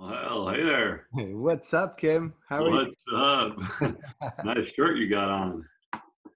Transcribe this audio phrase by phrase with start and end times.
[0.00, 1.08] Well, hey there.
[1.14, 2.32] Hey, what's up, Kim?
[2.48, 2.74] How are you?
[2.74, 3.94] What's up?
[4.44, 5.62] nice shirt you got on.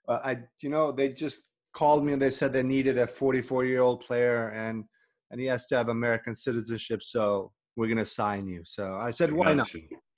[0.06, 3.64] Uh, I, you know, they just called me and they said they needed a 44
[3.64, 4.85] year old player and
[5.30, 8.61] and he has to have American citizenship, so we're gonna sign you.
[8.66, 9.68] So I said, why not?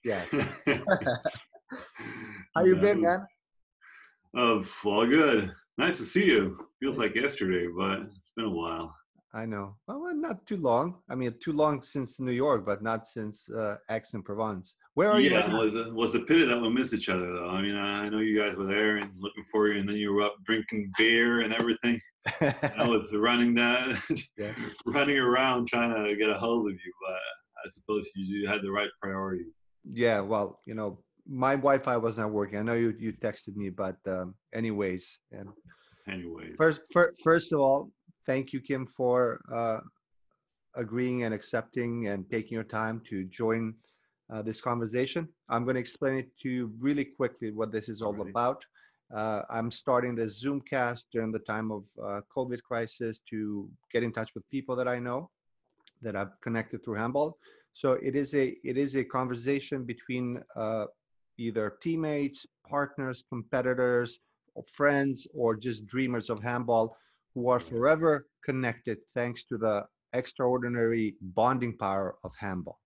[0.02, 0.24] Yeah.
[2.56, 3.18] How you been, Yeah.
[3.18, 3.26] man?
[4.34, 5.52] Oh, all good.
[5.78, 6.58] Nice to see you.
[6.80, 8.92] Feels like yesterday, but it's been a while.
[9.34, 9.76] I know.
[9.86, 10.96] Well, well, not too long.
[11.10, 14.76] I mean, too long since New York, but not since uh, Aix-en-Provence.
[14.94, 15.30] Where are you?
[15.30, 15.60] yeah, it now?
[15.60, 17.50] was a, was a pity that we missed each other though.
[17.50, 20.12] I mean, I know you guys were there and looking for you, and then you
[20.14, 22.00] were up drinking beer and everything.
[22.40, 24.00] I was running that,
[24.38, 24.54] Yeah.
[24.86, 27.14] running around trying to get a hold of you, but
[27.64, 29.52] I suppose you, you had the right priorities.
[29.92, 30.20] yeah.
[30.20, 30.98] Well, you know,
[31.28, 32.58] my Wi-Fi was not working.
[32.58, 35.48] I know you you texted me, but um, anyways, and
[36.08, 37.90] Anyways, First, fir- first of all,
[38.26, 39.78] thank you, Kim, for uh,
[40.74, 43.74] agreeing and accepting and taking your time to join
[44.32, 45.28] uh, this conversation.
[45.48, 48.64] I'm going to explain it to you really quickly what this is all about.
[49.14, 54.12] Uh, I'm starting this Zoomcast during the time of uh, COVID crisis to get in
[54.12, 55.30] touch with people that I know
[56.02, 57.38] that I've connected through handball.
[57.72, 60.86] So it is a it is a conversation between uh,
[61.38, 64.18] either teammates, partners, competitors,
[64.54, 66.96] or friends, or just dreamers of handball
[67.36, 69.84] who are forever connected thanks to the
[70.14, 72.80] extraordinary bonding power of handball.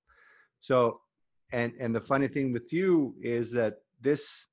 [0.61, 1.01] So,
[1.53, 4.49] and and the funny thing with you is that this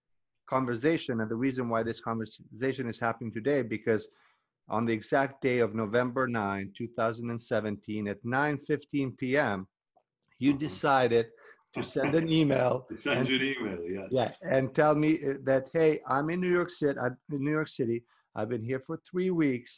[0.56, 4.08] conversation and the reason why this conversation is happening today because
[4.70, 9.68] on the exact day of November 9, 2017 at 9:15 p.m.,
[10.40, 10.60] you Uh-huh.
[10.68, 11.26] decided
[11.74, 12.74] to send an email
[13.04, 13.80] send and- you an email.
[13.98, 14.10] Yes.
[14.20, 15.12] yeah, and tell me
[15.50, 17.00] that hey, I'm in New York City.
[17.04, 17.98] I'm in New York City.
[18.36, 19.72] I've been here for three weeks,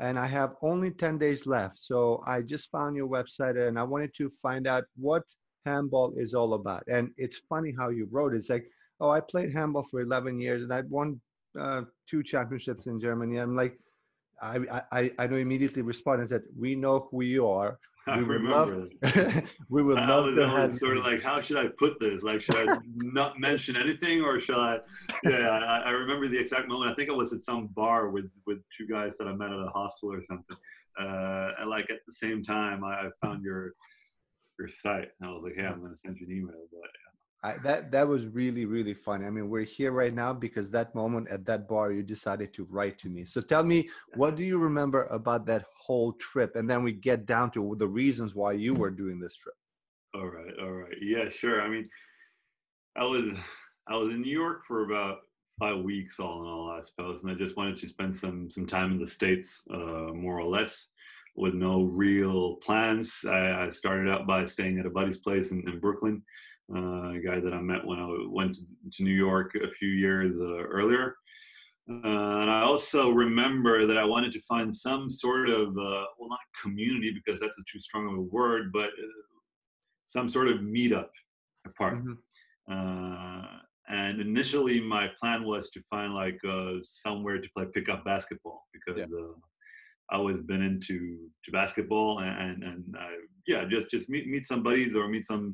[0.00, 1.78] and I have only ten days left.
[1.78, 5.22] So I just found your website, and I wanted to find out what
[5.64, 6.84] handball is all about.
[6.88, 8.38] And it's funny how you wrote it.
[8.38, 8.66] It's like,
[9.00, 11.20] oh, I played handball for 11 years, and I won
[11.58, 13.38] uh, two championships in Germany.
[13.38, 13.78] I'm like,
[14.42, 17.78] I I I- know immediately responded and said, we know who you are.
[18.08, 18.88] I We would remember.
[19.02, 21.98] love, we would I love was, to have sort of like, how should I put
[22.00, 22.22] this?
[22.22, 24.78] Like, should I not mention anything, or should I?
[25.24, 26.90] Yeah, I, I remember the exact moment.
[26.90, 29.58] I think I was at some bar with with two guys that I met at
[29.58, 30.56] a hostel or something.
[30.98, 33.72] Uh, and like at the same time, I, I found your
[34.58, 36.62] your site, and I was like, hey, I'm gonna send you an email.
[36.72, 36.90] But
[37.42, 39.26] I, that that was really really funny.
[39.26, 42.64] I mean, we're here right now because that moment at that bar, you decided to
[42.70, 43.24] write to me.
[43.24, 46.56] So tell me, what do you remember about that whole trip?
[46.56, 49.54] And then we get down to the reasons why you were doing this trip.
[50.14, 51.60] all right, all right, yeah, sure.
[51.62, 51.88] I mean,
[52.96, 53.24] I was
[53.88, 55.18] I was in New York for about
[55.58, 58.66] five weeks, all in all, I suppose, and I just wanted to spend some some
[58.66, 60.88] time in the states, uh, more or less,
[61.36, 63.20] with no real plans.
[63.26, 66.22] I, I started out by staying at a buddy's place in, in Brooklyn,
[66.74, 70.32] uh, a guy that I met when I went to, New York a few years
[70.40, 71.16] uh, earlier.
[71.88, 76.28] Uh, and I also remember that I wanted to find some sort of, uh, well,
[76.28, 79.22] not community because that's a too strong of a word, but uh,
[80.04, 81.10] some sort of meetup
[81.64, 82.02] apart.
[82.04, 82.16] Mhm.
[82.68, 88.66] Uh, and initially, my plan was to find like uh, somewhere to play pickup basketball
[88.72, 89.55] because uh, I
[90.10, 94.62] always been into to basketball and and, and I, yeah, just just meet meet some
[94.62, 95.52] buddies or meet some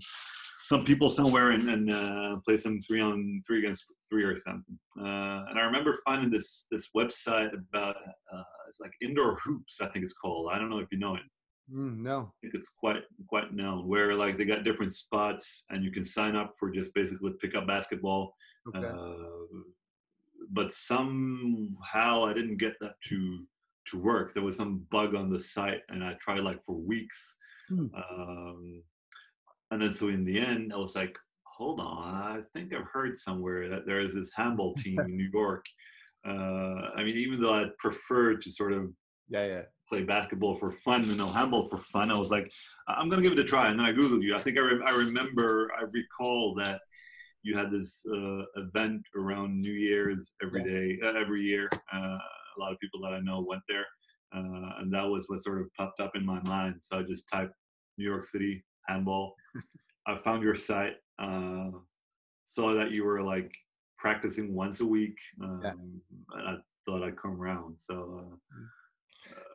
[0.65, 4.79] some people somewhere and, and uh, play some three on three against three or something.
[4.99, 7.97] Uh, and I remember finding this this website about
[8.33, 10.51] uh, it's like indoor hoops, I think it's called.
[10.53, 11.23] I don't know if you know it.
[11.73, 12.21] Mm, no.
[12.21, 16.05] I think it's quite quite known where like they got different spots and you can
[16.05, 18.35] sign up for just basically pick up basketball.
[18.75, 18.87] Okay.
[18.87, 19.61] Uh,
[20.51, 23.47] but somehow I didn't get that to
[23.87, 24.35] to work.
[24.35, 27.37] There was some bug on the site, and I tried like for weeks.
[27.69, 27.87] Hmm.
[27.95, 28.83] Um,
[29.71, 33.17] and then so in the end, I was like, hold on, I think I've heard
[33.17, 35.65] somewhere that there is this handball team in New York.
[36.27, 38.91] Uh, I mean, even though I'd prefer to sort of
[39.29, 39.63] yeah, yeah.
[39.89, 42.11] play basketball for fun and no handball for fun.
[42.11, 42.51] I was like,
[42.87, 43.71] I'm gonna give it a try.
[43.71, 44.37] And then I googled you.
[44.37, 46.81] I think I, re- I remember, I recall that
[47.43, 51.69] you had this uh, event around New Year's every day, uh, every year.
[52.57, 53.87] A lot of people that I know went there,
[54.35, 56.77] uh, and that was what sort of popped up in my mind.
[56.83, 57.55] So I just typed
[57.99, 59.35] New York City handball.
[60.07, 61.71] I found your site, uh,
[62.47, 63.53] saw that you were like
[63.99, 65.73] practicing once a week, um, Yeah.
[65.73, 66.57] and I
[66.87, 67.77] thought I'd come around.
[67.81, 68.33] So.
[68.33, 68.37] Uh,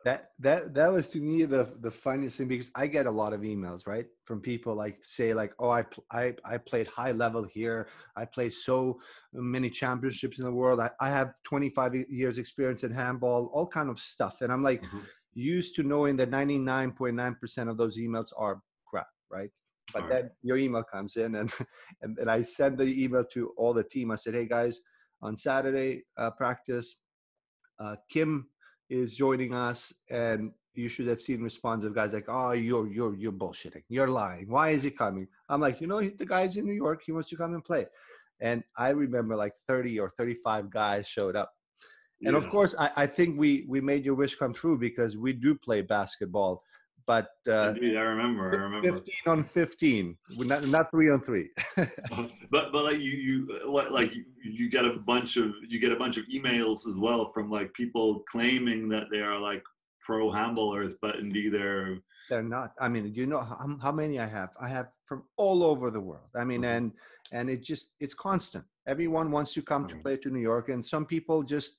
[0.04, 3.32] That that that was to me the the funniest thing because I get a lot
[3.32, 7.44] of emails right from people like say like oh I I I played high level
[7.44, 7.88] here.
[8.16, 9.00] I played so
[9.32, 10.80] many championships in the world.
[10.80, 14.40] I, I have 25 e- years experience in handball all kind of stuff.
[14.40, 15.04] And I'm like Mhm.
[15.34, 19.50] used to knowing that 99.9% of those emails are crap right?
[19.92, 21.52] But All then your email comes in and
[22.02, 24.10] and then i send the email to all the team.
[24.10, 24.80] I said hey guys
[25.22, 26.98] on saturday uh, practice
[27.80, 28.48] uh, kim
[28.88, 33.14] is joining us and you should have seen response of guys like oh you're you're
[33.16, 33.82] you're bullshitting.
[33.88, 34.48] You're lying.
[34.48, 35.26] Why is he coming?
[35.48, 37.02] I'm like you know the guy's in new york.
[37.04, 37.86] He wants to come and play.
[38.40, 41.52] And i remember like 30 or 35 guys showed up.
[42.24, 45.32] And of course I, I think we we made your wish come true because we
[45.32, 46.62] do play basketball
[47.08, 48.44] but uh, Indeed, I remember.
[48.54, 48.92] I remember.
[48.92, 50.16] 15 on 15
[50.50, 51.48] not, not three on three
[52.54, 53.36] but but like you you
[53.74, 54.24] what like you,
[54.60, 57.68] you get a bunch of you get a bunch of emails as well from like
[57.82, 59.64] people claiming that they are like
[60.06, 61.90] pro handlers, but indeed they're
[62.30, 65.20] they're not i mean do you know how, how many i have i have from
[65.42, 66.76] all over the world i mean Mhm.
[66.76, 66.86] and
[67.36, 70.02] and it just it's constant everyone wants to come to Mhm.
[70.02, 71.70] play to new york and some people just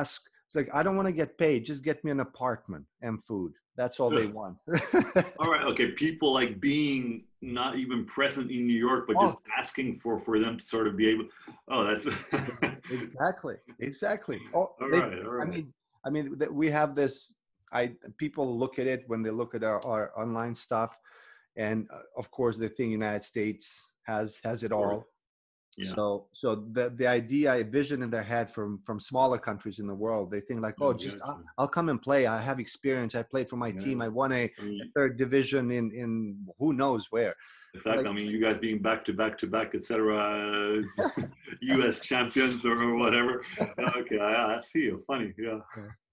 [0.00, 0.16] ask
[0.46, 3.52] it's like i don't want to get paid just get me an apartment and food
[3.76, 4.58] that's all they want
[5.38, 5.64] all right.
[5.64, 10.38] Okay, people like being not even present in New York, but just asking for for
[10.38, 11.26] them to sort of be able.
[11.68, 12.06] Oh, that's.
[12.90, 15.18] exactly exactly oh, all they- right.
[15.24, 15.46] All right.
[15.46, 15.72] I mean,
[16.04, 17.34] I mean that we have this.
[17.72, 20.98] I people look at it when they look at our, our online stuff,
[21.56, 25.06] and uh, of course they think United States has has it all.
[25.76, 25.94] Yeah.
[25.94, 29.86] So so the the idea, a vision in their head from from smaller countries in
[29.86, 31.18] the world, they think like, oh, Mm, just.
[31.24, 32.26] I'll, I'll come and play.
[32.26, 33.14] I have experience.
[33.14, 34.02] I played for my team.
[34.02, 37.34] I won a I mean, third division in in who knows where.
[37.74, 38.06] Exactly.
[38.06, 40.82] I mean, you guys being back to back to back, etc.
[41.62, 42.00] U.S.
[42.10, 43.42] champions or, or whatever.
[43.78, 45.02] Okay, I, I see you.
[45.06, 45.60] Funny, yeah.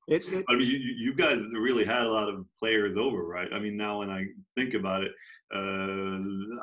[0.08, 3.48] It, it I mean, you, you guys really had a lot of players over, right?
[3.54, 4.26] I mean, now when I
[4.56, 5.12] think about it,
[5.54, 5.60] uh,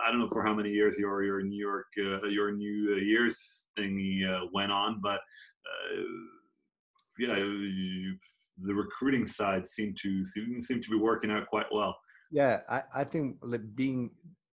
[0.04, 3.66] I don't know for how many years your your New York uh, your New Year's
[3.78, 6.02] thingy uh, went on, but uh,
[7.18, 8.16] yeah, you,
[8.62, 11.96] the recruiting side seemed to seem, seem to be working out quite well.
[12.30, 13.36] Yeah, I, I think
[13.74, 14.10] being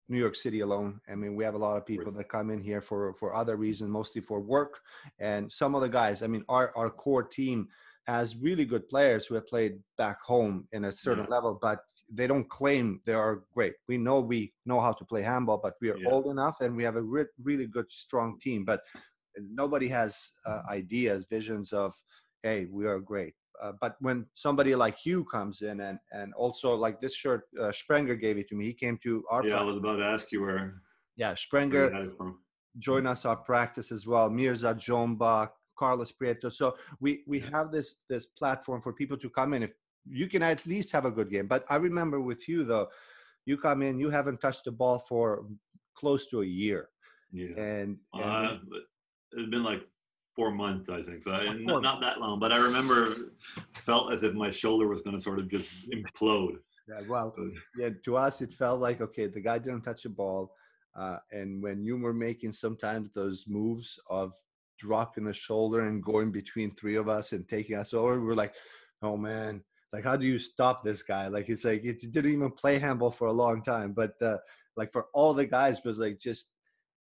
[0.09, 2.61] New York City alone, I mean, we have a lot of people that come in
[2.61, 4.79] here for for other reasons, mostly for work.
[5.19, 7.67] And some of the guys, I mean, our our core team
[8.07, 11.29] has really good players who have played back home in a certain Yeah.
[11.29, 13.75] level, but they don't claim they are great.
[13.87, 16.09] We know we know how to play handball, but we are Yeah.
[16.11, 18.63] old enough and we have a re- really good, strong team.
[18.63, 18.81] But
[19.37, 21.93] nobody has uh, ideas, visions of,
[22.43, 23.35] hey, we are great.
[23.61, 27.71] Uh, but when somebody like you comes in and and also like this shirt, uh,
[27.71, 28.65] Sprenger gave it to me.
[28.65, 30.81] He came to our Yeah, I was about to ask you where,
[31.17, 32.39] yeah where Sprenger you had it from.
[32.77, 34.29] join us our practice as well.
[34.29, 36.51] Mirza Džomba, Carlos Prieto.
[36.51, 39.63] So we we have this this platform for people to come in.
[39.63, 39.73] If
[40.09, 41.47] you can at least have a good game.
[41.47, 42.87] But I remember with you though,
[43.45, 45.45] you come in, you haven't touched the ball for
[45.95, 46.89] close to a year,
[47.31, 47.59] Yeah.
[47.59, 48.57] and, and Uh,
[49.33, 49.83] it's been like
[50.35, 51.23] four months, I think.
[51.23, 53.33] So I, not, not that long, but I remember
[53.73, 56.57] felt as if my shoulder was going to sort of just implode.
[56.89, 57.35] Yeah, well,
[57.77, 60.53] yeah, to us it felt like okay, the guy didn't touch the ball,
[60.97, 64.31] uh, and when you were making sometimes those moves of
[64.77, 68.35] dropping the shoulder and going between three of us and taking us over, We are
[68.35, 68.55] like,
[69.01, 69.63] oh man,
[69.93, 71.27] like how do you stop this guy?
[71.27, 74.37] Like it's like it didn't even play handball for a long time, but uh,
[74.75, 76.53] like for all the guys was like just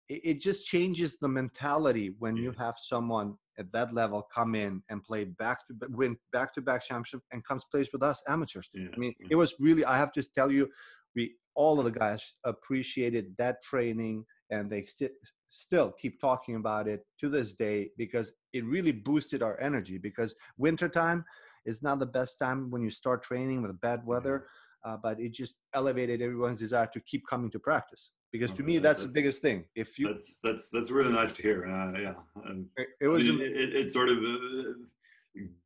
[0.08, 4.82] it, it just changes the mentality when you have someone at that level come in
[4.88, 8.68] and play back to win back to back championship and comes plays with us amateurs.
[8.74, 9.28] Yeah, I mean, yeah.
[9.30, 10.68] it was really I have to tell you,
[11.14, 15.08] we all of the guys appreciated that training and they sti-
[15.50, 20.34] still keep talking about it to this day because it really boosted our energy because
[20.56, 21.24] wintertime
[21.66, 24.46] is not the best time when you start training with bad weather
[24.84, 28.66] uh, but it just elevated everyone's desire to keep coming to practice because to Okay,
[28.72, 31.66] me that- that's the biggest thing if you That's that's that's really nice to hear.
[31.66, 32.14] Uh, yeah,
[32.46, 34.72] and it, it was it, it, it sort of uh,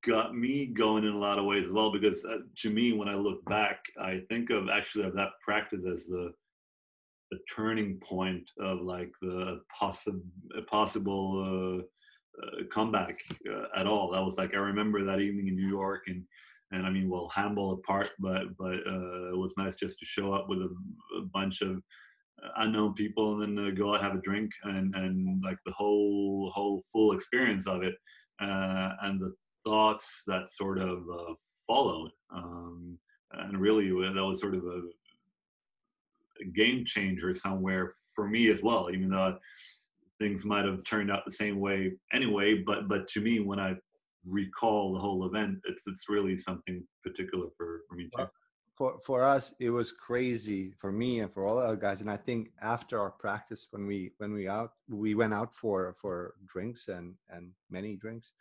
[0.07, 3.09] got me going in a lot of ways as well because uh, to me when
[3.09, 6.33] i look back i think of actually of that practice as the
[7.35, 10.23] the turning point of like the possible
[10.69, 13.19] possible uh, uh, comeback
[13.51, 14.11] uh, at all.
[14.13, 16.23] That was like i remember that evening in new york and
[16.73, 20.33] and i mean well handball apart but but uh, it was nice just to show
[20.33, 20.75] up with a,
[21.19, 21.83] a bunch of
[22.57, 26.51] unknown people and then uh, go out have a drink and and like the whole
[26.55, 27.95] whole full experience of it
[28.41, 29.33] uh, and the
[29.65, 31.35] thoughts that sort of uh,
[31.67, 32.99] followed um,
[33.33, 35.04] and really uh, that was sort of a, a
[36.53, 39.37] game changer somewhere for me as well even though
[40.19, 42.55] things might have turned out the same way anyway.
[42.55, 43.75] But but to me when i
[44.27, 48.25] recall the whole event it's it's really something particular for, for me too.
[48.77, 52.01] For for us it was crazy for me and for all other guys.
[52.01, 55.95] And i think after our practice when we when we out we went out for
[56.01, 58.33] for drinks and and many drinks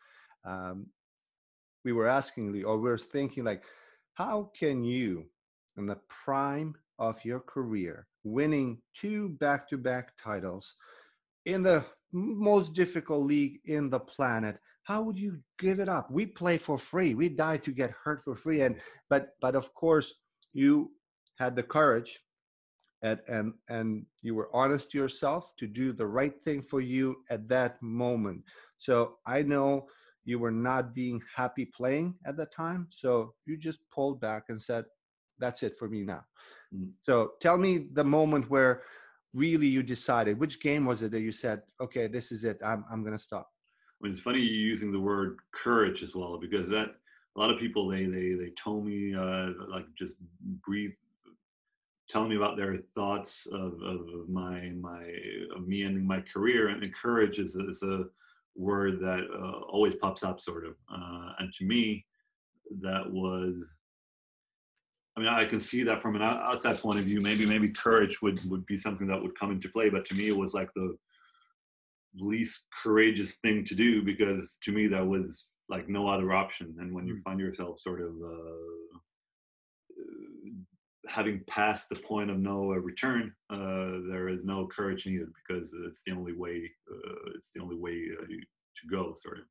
[0.46, 0.88] um
[1.84, 3.64] we were asking or we were thinking like
[4.14, 5.26] how can you
[5.78, 10.76] in the prime of your career, winning two back to back titles
[11.46, 16.12] in the most difficult league in the planet, how would you give it up?
[16.12, 17.16] We play for free.
[17.16, 18.62] We die to get hurt for free.
[18.62, 20.14] And but but of course
[20.54, 20.92] you
[21.38, 22.20] had the courage
[23.02, 27.18] and and and you were honest to yourself to do the right thing for you
[27.30, 28.44] at that moment.
[28.78, 29.88] So I know
[30.26, 32.88] you were not being happy playing at the time.
[32.90, 34.86] So you just pulled back and said,
[35.40, 36.24] That's it for me now.
[36.76, 36.92] Mm.
[37.04, 38.84] So tell me the moment where
[39.34, 42.60] really you decided which game was it that you said, okay, this is it.
[42.64, 43.50] I'm, I'm going to stop.
[44.02, 46.90] I mean, it's funny you're using the word courage as well, because that
[47.36, 50.16] a lot of people, they, they, they told me, uh, like just
[50.66, 50.92] breathe,
[52.10, 55.04] telling me about their thoughts of, of my, my,
[55.56, 58.04] of me ending my career and courage is, is a
[58.56, 60.76] word that uh, always pops up sort of.
[60.94, 62.06] Uh, and to me,
[62.82, 63.64] that was
[65.16, 67.22] I mean, I can see that from an outside point of view.
[67.22, 69.90] Maybe, maybe courage would would be something that would come into play.
[69.90, 70.98] But to me, it was like the
[72.16, 76.76] least courageous thing to do because to me that was like no other option.
[76.80, 77.24] And when you mm.
[77.24, 80.00] find yourself sort of uh,
[81.08, 86.02] having passed the point of no return, uh, there is no courage needed because it's
[86.06, 86.70] the only way.
[86.92, 89.46] Uh, it's the only way uh, to go, sort of,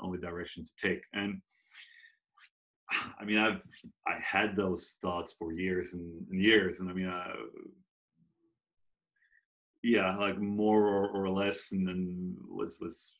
[0.00, 1.02] only direction to take.
[1.14, 1.40] And
[3.20, 3.60] I mean, I've
[4.06, 7.34] I had those thoughts for years and, and years, and I mean, uh,
[9.82, 13.12] yeah, like more or, or less, and then was was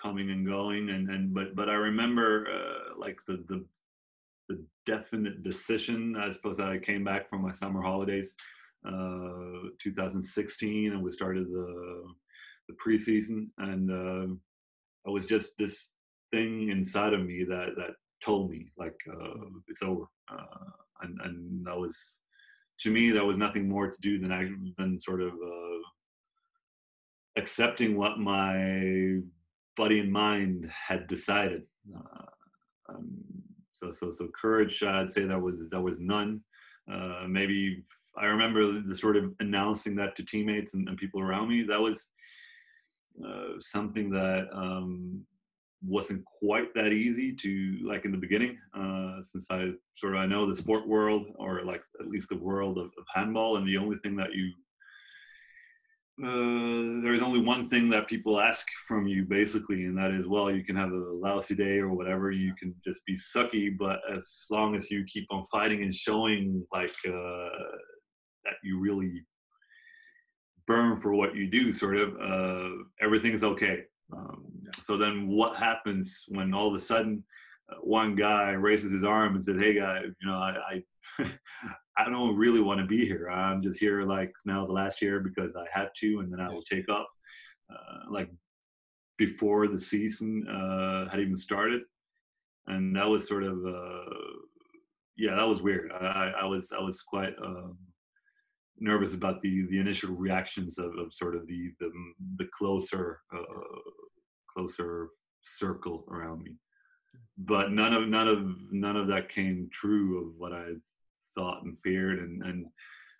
[0.00, 3.64] coming and going, and and but but I remember uh, like the the
[4.48, 6.16] the definite decision.
[6.16, 8.34] I suppose I came back from my summer holidays,
[8.86, 12.04] uh, 2016, and we started the
[12.68, 14.34] the preseason, and uh,
[15.06, 15.90] I was just this
[16.30, 17.90] thing inside of me that that
[18.24, 20.70] told me like uh, it's over, uh,
[21.02, 21.96] and and that was
[22.80, 25.82] to me that was nothing more to do than I than sort of uh,
[27.36, 29.18] accepting what my
[29.76, 31.62] body and mind had decided.
[31.94, 32.26] Uh,
[32.90, 33.06] um,
[33.72, 36.40] so so so courage, I'd say that was that was none.
[36.90, 37.84] Uh, maybe
[38.16, 41.62] I remember the sort of announcing that to teammates and, and people around me.
[41.62, 42.10] That was
[43.24, 45.24] uh, something that um,
[45.86, 50.26] wasn't quite that easy to like in the beginning uh, since i sort of i
[50.26, 53.76] know the sport world or like at least the world of, of handball and the
[53.76, 54.52] only thing that you
[56.20, 60.50] uh, there's only one thing that people ask from you basically and that is well
[60.50, 64.46] you can have a lousy day or whatever you can just be sucky but as
[64.50, 67.48] long as you keep on fighting and showing like uh,
[68.44, 69.22] that you really
[70.66, 74.44] burn for what you do sort of uh, everything's okay um,
[74.82, 77.22] so then what happens when all of a sudden
[77.70, 80.82] uh, one guy raises his arm and says, "Hey, guy, you know, I
[81.18, 81.30] I,
[81.96, 83.28] I don't really want to be here.
[83.30, 86.48] I'm just here like now the last year because I had to, and then I
[86.48, 87.06] will take off."
[87.70, 88.30] Uh, like
[89.18, 91.82] before the season uh, had even started,
[92.68, 94.14] and that was sort of uh,
[95.18, 95.92] yeah, that was weird.
[95.92, 97.76] I, I was I was quite um,
[98.80, 101.90] nervous about the the initial reactions of, of sort of the the,
[102.36, 103.42] the closer uh,
[104.56, 105.10] closer
[105.42, 106.52] circle around me.
[107.38, 110.72] But none of none of none of that came true of what i
[111.36, 112.18] thought and feared.
[112.18, 112.66] And and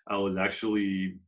[0.09, 1.19] i was actually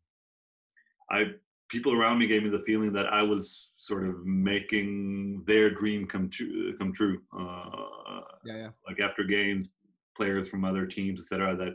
[1.11, 1.27] i
[1.69, 6.07] people around me gave me the feeling that i was sort of making their dream
[6.07, 7.21] come true come true.
[7.39, 8.69] Uh, yeah, yeah.
[8.89, 9.71] like after games
[10.17, 11.75] players from other teams etc that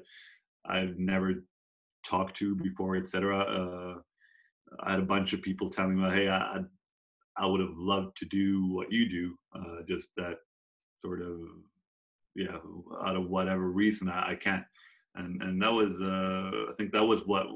[0.66, 1.36] i've never
[2.06, 3.40] talked to before, etc.
[3.40, 4.00] Uh,
[4.82, 6.62] I had a bunch of people telling me, "Hey, I
[7.38, 10.38] I would have loved to do what you do, uh, just that
[10.98, 11.40] sort of
[12.36, 12.58] yeah,
[13.04, 14.64] out of whatever reason I, I can't."
[15.16, 17.48] And and that was uh, I think that was what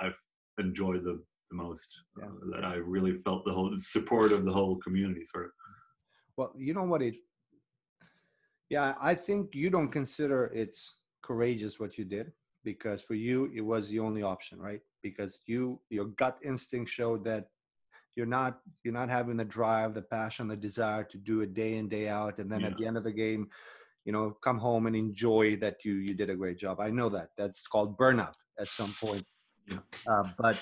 [0.00, 0.10] I
[0.58, 1.88] enjoyed the the most.
[2.18, 2.26] Yeah.
[2.26, 5.50] Uh, that I really felt the whole support of the whole community, sort of.
[6.36, 7.16] Well, you know what it.
[8.68, 12.32] Yeah, I think you don't consider it's courageous what you did
[12.66, 17.24] because for you it was the only option right because you your gut instinct showed
[17.24, 17.46] that
[18.16, 21.76] you're not you're not having the drive the passion the desire to do it day
[21.76, 22.66] in day out and then yeah.
[22.66, 23.48] at the end of the game
[24.04, 27.08] you know come home and enjoy that you you did a great job i know
[27.08, 29.24] that that's called burnout at some point
[29.68, 29.78] yeah.
[30.08, 30.56] uh, but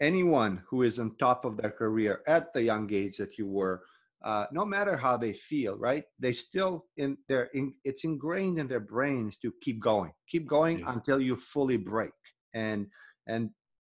[0.00, 3.82] anyone who is on top of their career at the young age that you were
[4.24, 6.04] uh, no matter how they feel, right?
[6.18, 10.78] They still in their in, it's ingrained in their brains to keep going, keep going
[10.78, 10.92] yeah.
[10.92, 12.12] until you fully break.
[12.54, 12.86] And
[13.26, 13.50] and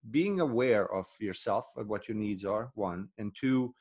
[0.09, 3.73] being aware of yourself of what your needs are, one, and two,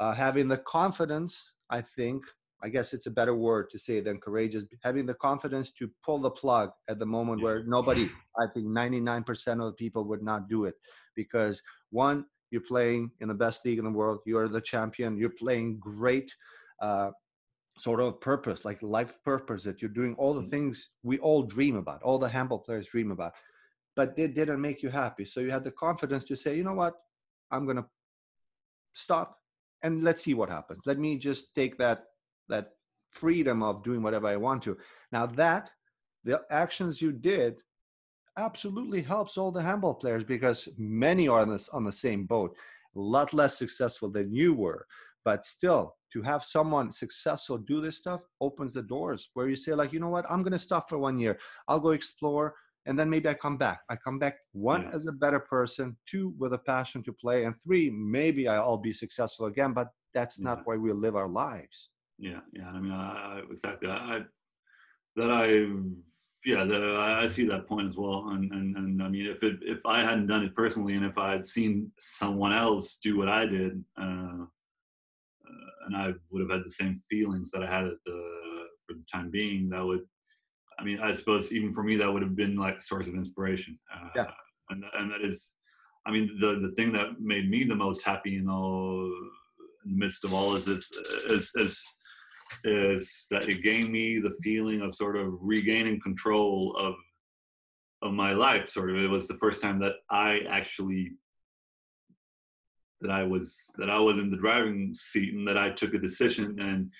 [0.00, 2.24] uh, having the confidence, I think,
[2.62, 6.18] I guess it's a better word to say than courageous, having the confidence to pull
[6.18, 7.44] the plug at the moment yeah.
[7.44, 10.74] where nobody, I think 99% of the people would not do it
[11.16, 15.30] because one, you're playing in the best league in the world, you're the champion, you're
[15.30, 16.34] playing great.
[16.80, 17.10] Uh,
[17.78, 20.50] sort of purpose, like life purpose, that you're doing all the mm.
[20.50, 23.32] things we all dream about, all the handball players dream about,
[23.96, 25.24] but it didn't make you happy.
[25.24, 26.94] So you had the confidence to say, you know what,
[27.50, 27.86] I'm gonna
[28.92, 29.38] stop
[29.82, 30.82] and let's see what happens.
[30.86, 32.04] Let me just take that
[32.48, 32.70] that
[33.08, 34.76] freedom of doing whatever I want to.
[35.10, 35.70] Now that
[36.24, 37.60] the actions you did
[38.36, 42.56] absolutely helps all the handball players because many are on this on the same boat,
[42.96, 44.86] a lot less successful than you were.
[45.24, 49.72] But still, to have someone successful do this stuff opens the doors where you say,
[49.72, 51.38] like, you know what, I'm gonna stop for one year.
[51.68, 52.54] I'll go explore
[52.86, 53.80] and then maybe I come back.
[53.88, 54.90] I come back one yeah.
[54.92, 58.92] as a better person, two with a passion to play, and three maybe I'll be
[58.92, 59.72] successful again.
[59.72, 60.44] But that's yeah.
[60.44, 61.90] not why we live our lives.
[62.18, 62.68] Yeah, yeah.
[62.68, 63.88] I mean, I, exactly.
[63.90, 64.22] I,
[65.16, 65.66] that I,
[66.44, 68.28] yeah, the, I see that point as well.
[68.30, 71.18] And, and and I mean, if it if I hadn't done it personally, and if
[71.18, 76.50] I had seen someone else do what I did, uh, uh, and I would have
[76.50, 78.28] had the same feelings that I had at the
[78.86, 80.02] for the time being, that would
[80.78, 83.14] I mean, I suppose even for me, that would have been like a source of
[83.14, 83.78] inspiration.
[83.94, 84.30] Uh, yeah.
[84.70, 85.54] And, and that is,
[86.06, 89.04] I mean, the, the thing that made me the most happy in all,
[89.84, 90.88] in the midst of all is, is,
[91.28, 91.80] is, is,
[92.64, 96.94] is that it gave me the feeling of sort of regaining control of,
[98.02, 98.68] of my life.
[98.68, 101.12] Sort of, it was the first time that I actually
[103.02, 105.98] that I was that I was in the driving seat and that I took a
[105.98, 106.90] decision and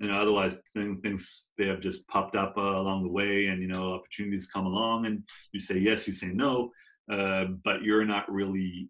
[0.00, 3.68] you know otherwise things they have just popped up uh, along the way and you
[3.68, 6.70] know opportunities come along and you say yes you say no
[7.10, 8.88] uh, but you're not really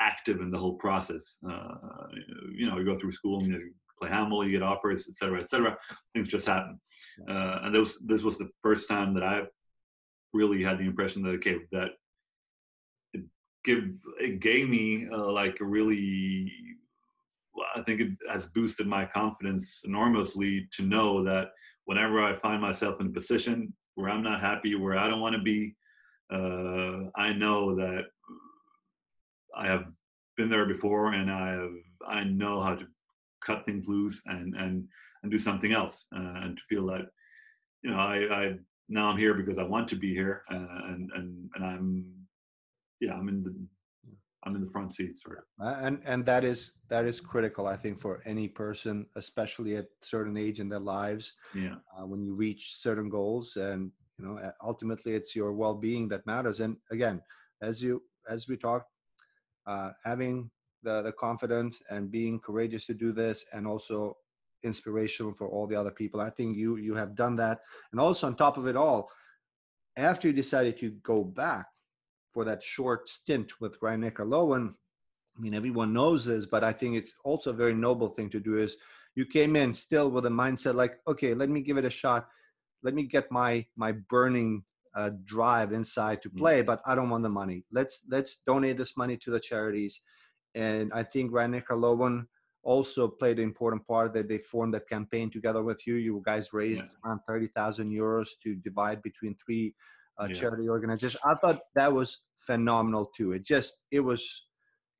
[0.00, 2.06] active in the whole process uh,
[2.54, 5.76] you know you go through school and you play handball you get offers etc etc
[6.14, 6.78] things just happen.
[7.28, 9.42] Uh, and this this was the first time that i
[10.32, 11.90] really had the impression that okay that
[13.12, 13.22] it
[13.64, 13.84] give
[14.18, 16.50] it gave me uh, like a really
[17.74, 21.50] I think it has boosted my confidence enormously to know that
[21.84, 25.36] whenever I find myself in a position where I'm not happy, where I don't want
[25.36, 25.74] to be,
[26.32, 28.04] uh, I know that
[29.54, 29.86] I have
[30.36, 31.72] been there before, and I have
[32.08, 32.86] I know how to
[33.44, 34.88] cut things loose and and
[35.22, 37.06] and do something else, uh, and to feel that
[37.82, 38.54] you know I, I
[38.88, 42.04] now I'm here because I want to be here, uh, and and and I'm
[43.00, 43.54] yeah I'm in the
[44.44, 45.84] I'm in the front seat, sort of.
[45.84, 50.36] And and that is that is critical, I think, for any person, especially at certain
[50.36, 51.34] age in their lives.
[51.54, 51.76] Yeah.
[51.96, 56.60] Uh, when you reach certain goals, and you know, ultimately, it's your well-being that matters.
[56.60, 57.22] And again,
[57.60, 58.90] as you as we talked,
[59.66, 60.50] uh, having
[60.82, 64.16] the the confidence and being courageous to do this, and also
[64.62, 66.20] inspirational for all the other people.
[66.20, 67.60] I think you you have done that,
[67.92, 69.10] and also on top of it all,
[69.96, 71.66] after you decided to go back
[72.32, 74.74] for that short stint with Rhein-Neckar Löwen.
[75.36, 78.40] I mean, everyone knows this, but I think it's also a very noble thing to
[78.40, 78.76] do is
[79.14, 82.28] you came in still with a mindset like, okay, let me give it a shot.
[82.82, 84.64] Let me get my my burning
[84.94, 86.66] uh, drive inside to play, mm-hmm.
[86.66, 87.64] but I don't want the money.
[87.72, 90.00] Let's let's donate this money to the charities.
[90.54, 92.26] And I think Rhein-Neckar Löwen
[92.62, 95.96] also played an important part that they formed that campaign together with you.
[95.96, 97.10] You guys raised yeah.
[97.10, 99.74] around 30,000 euros to divide between three
[100.20, 100.34] uh, yeah.
[100.34, 101.20] charity organizations.
[101.24, 103.32] I thought that was phenomenal too.
[103.32, 104.46] It just it was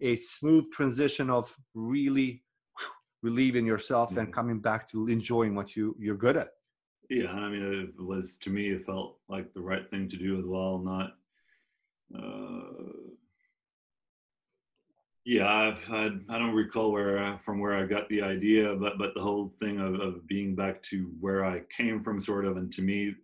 [0.00, 2.42] a smooth transition of really
[3.22, 4.20] relieving yourself mm-hmm.
[4.20, 6.48] and coming back to enjoying what you you're good at.
[7.10, 10.38] Yeah, I mean, it was to me, it felt like the right thing to do
[10.38, 10.78] as well.
[10.78, 11.10] Not,
[12.16, 12.92] uh,
[15.24, 19.20] yeah, I've I don't recall where from where I got the idea, but but the
[19.20, 22.82] whole thing of, of being back to where I came from, sort of, and to
[22.82, 23.14] me,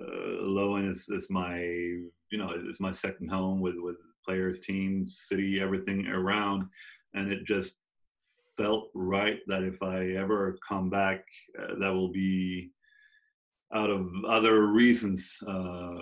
[0.00, 5.22] uh, Löwen is, is my you know it's my second home with with players, teams,
[5.26, 6.68] city, everything around,
[7.14, 7.78] and it just
[8.56, 11.24] felt right that if I ever come back,
[11.60, 12.70] uh, that will be
[13.72, 15.94] out of other reasons uh,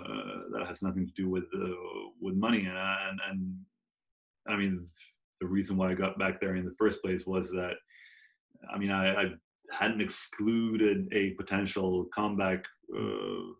[0.51, 1.73] that has nothing to do with uh,
[2.21, 2.67] with money.
[2.67, 3.55] And, and and
[4.47, 4.87] I mean
[5.39, 7.75] the reason why I got back there in the first place was that
[8.73, 9.25] I mean I, I
[9.71, 12.63] hadn't excluded a potential comeback
[12.95, 13.53] uh,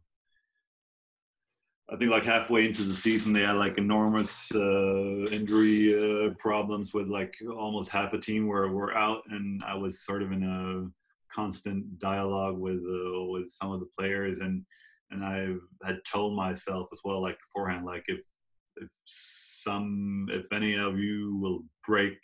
[1.91, 5.95] I think like halfway into the season, they had like enormous uh, injury
[6.27, 10.21] uh, problems with like almost half a team were were out, and I was sort
[10.21, 10.87] of in a
[11.33, 14.63] constant dialogue with uh, with some of the players, and
[15.09, 18.19] and I had told myself as well, like beforehand, like if
[18.77, 18.87] if
[19.63, 22.17] some if any of you will break,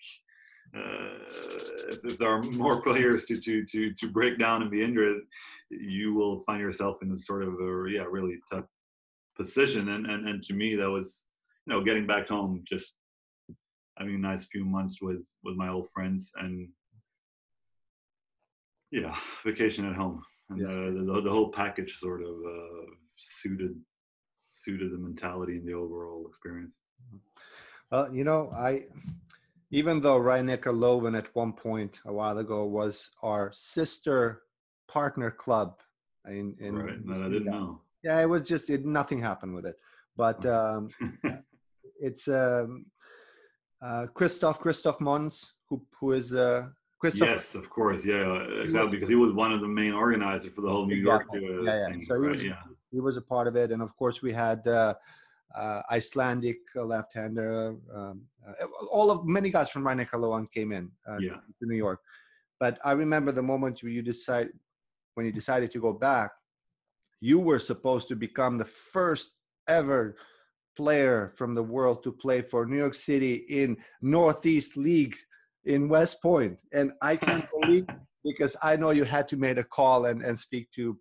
[0.76, 5.21] uh, if, there are more players to, to to to break down and be injured,
[5.69, 8.65] you will find yourself in a sort of a yeah really tough
[9.38, 9.89] position.
[9.89, 11.24] And and and to me, that was
[11.65, 12.95] you know getting back home, just
[13.98, 16.67] having a nice few months with with my old friends and
[18.91, 20.21] yeah, vacation at home.
[20.50, 20.67] And yeah.
[20.67, 22.86] uh, the, the whole package sort of uh,
[23.17, 23.76] suited
[24.50, 26.74] suited the mentality and the overall experience.
[27.91, 28.86] Well, you know, I
[29.71, 34.43] even though Rhein-Neckar Löwen at one point a while ago was our sister
[34.88, 35.79] partner club
[36.27, 37.08] in, in right.
[37.08, 37.81] That I didn't know.
[38.03, 39.75] Yeah, it was just it, nothing happened with it,
[40.15, 40.89] but um,
[41.99, 42.86] it's um,
[43.81, 46.67] uh, Christoph Christoph Mons who who is uh,
[46.99, 47.27] Christoph.
[47.27, 50.69] Yes, of course, yeah, exactly, because he was one of the main organizers for the
[50.69, 50.95] whole New.
[50.95, 51.27] York.
[51.34, 51.88] Uh, yeah, yeah.
[51.88, 52.62] Thing, so he was yeah.
[52.91, 54.67] he was a part of it, and of course we had.
[54.67, 54.93] Uh,
[55.53, 57.75] uh, Icelandic left-hander.
[57.93, 61.34] Um, uh, all of many guys from Rhein Löwen came in uh, yeah.
[61.60, 61.99] to New York.
[62.60, 64.49] But I remember the moment you decide
[65.15, 66.31] when you decided to go back,
[67.21, 69.31] you were supposed to become the first
[69.67, 70.15] ever
[70.75, 75.15] player from the world to play for New York City in Northeast League
[75.63, 76.58] in West Point.
[76.73, 77.88] And I can't believe
[78.23, 80.97] because I know you had to make a call and, and speak to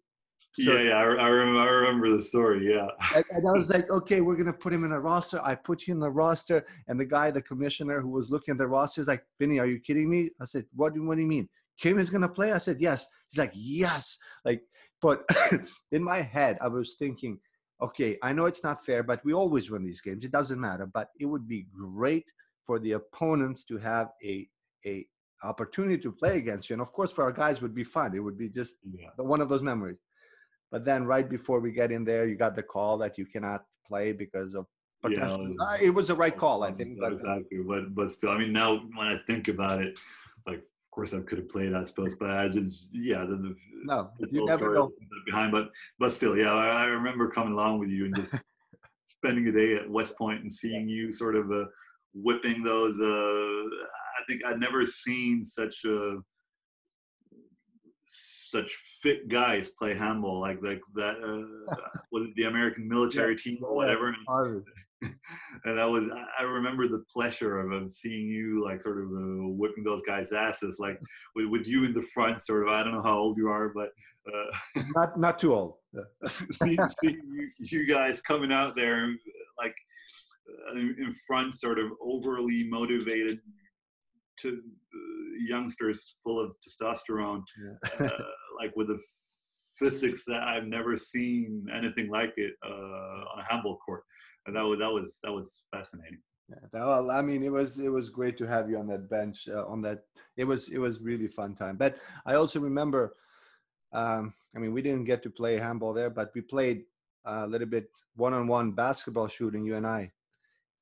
[0.55, 2.73] so, yeah, yeah, I, I, remember, I remember the story.
[2.73, 2.87] Yeah.
[3.15, 5.41] And, and, I was like, okay, we're going to put him in a roster.
[5.43, 6.65] I put you in the roster.
[6.87, 9.67] And the guy, the commissioner who was looking at the roster is like, Vinny, are
[9.67, 10.31] you kidding me?
[10.41, 11.49] I said, what do, what do you mean?
[11.79, 12.53] Kim is going to play?
[12.53, 13.07] I said, yes.
[13.29, 14.17] He's like, yes.
[14.45, 14.63] Like,
[15.03, 15.25] but
[15.93, 17.41] in my head, I was thinking,
[17.83, 20.25] okay, I know it's not fair, but we always win these games.
[20.25, 20.87] It doesn't matter.
[20.87, 22.27] But it would be great
[22.65, 24.49] for the opponents to have a,
[24.87, 25.05] a
[25.43, 26.75] opportunity to play against you.
[26.75, 28.15] And of course, for our guys, would be fun.
[28.15, 29.09] It would be just yeah.
[29.17, 29.99] one of those memories.
[30.75, 33.63] But then right before we get in there, you got the call that you cannot
[33.87, 34.67] play because of
[35.05, 35.47] potential.
[35.49, 36.99] Yeah, uh, it was the right call, I think.
[36.99, 40.01] But, exactly, but but still, I mean, now when I think about it,
[40.49, 43.57] like of course I could have played, I suppose, but I just yeah, the, the
[43.85, 44.91] no, the you never know
[45.25, 48.35] behind, but but still, yeah, I, I, remember coming along with you and just
[49.07, 51.67] spending a day at West Point and seeing you sort of uh,
[52.15, 52.99] whipping those.
[52.99, 56.17] Uh, I think I'd never seen such a
[58.07, 61.77] such fit guys play handball like like that uh,
[62.11, 63.53] was the American military yeah.
[63.53, 64.17] team or whatever.
[65.03, 69.49] and that was I remember the pleasure of, of seeing you like sort of uh,
[69.61, 70.99] whipping those guys' asses like
[71.37, 73.69] with, with you in the front sort of I don't know how old you are
[73.75, 73.91] but
[74.27, 75.75] uh, not not too old
[76.65, 79.15] you, you, guys coming out there
[79.59, 79.75] like
[80.71, 83.39] uh, in front sort of overly motivated
[84.41, 87.43] to uh, youngsters full of testosterone
[88.01, 88.09] yeah.
[88.55, 89.01] Uh, like with the
[89.79, 94.05] physics that I've never seen anything like it uh, on a handball court.
[94.47, 96.19] And that was that was that was fascinating.
[96.49, 99.49] Yeah, well, I mean, it was it was great to have you on that bench.
[99.49, 100.01] Uh, on that,
[100.37, 101.77] it was it was really fun time.
[101.77, 103.17] But I also remember,
[103.93, 106.85] um, I mean, we didn't get to play handball there, but we played
[107.25, 110.13] a little bit one-on-one basketball shooting, you and I,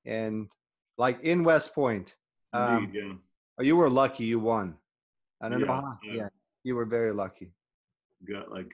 [0.04, 0.48] and
[0.98, 2.16] like in West Point.
[2.52, 3.64] Um, Indeed, yeah.
[3.64, 4.24] You were lucky.
[4.24, 4.74] You won.
[5.40, 5.98] I don't yeah, know how.
[6.02, 6.14] Yeah.
[6.14, 6.28] yeah,
[6.64, 7.52] you were very lucky
[8.28, 8.70] got like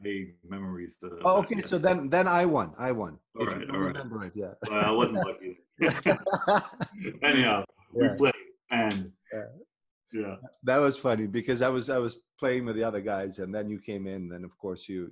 [0.00, 0.96] vague memories.
[1.00, 1.60] To, oh, okay.
[1.60, 2.72] So then, then I won.
[2.78, 3.18] I won.
[3.38, 3.68] All right.
[3.70, 3.94] All right.
[3.94, 4.32] Remember it?
[4.34, 4.54] Yeah.
[4.68, 5.58] Well, I wasn't lucky.
[7.22, 8.12] Anyhow, yeah.
[8.12, 8.34] we played,
[8.70, 9.44] and yeah.
[10.12, 13.54] yeah, that was funny because I was I was playing with the other guys, and
[13.54, 15.08] then you came in, and of course you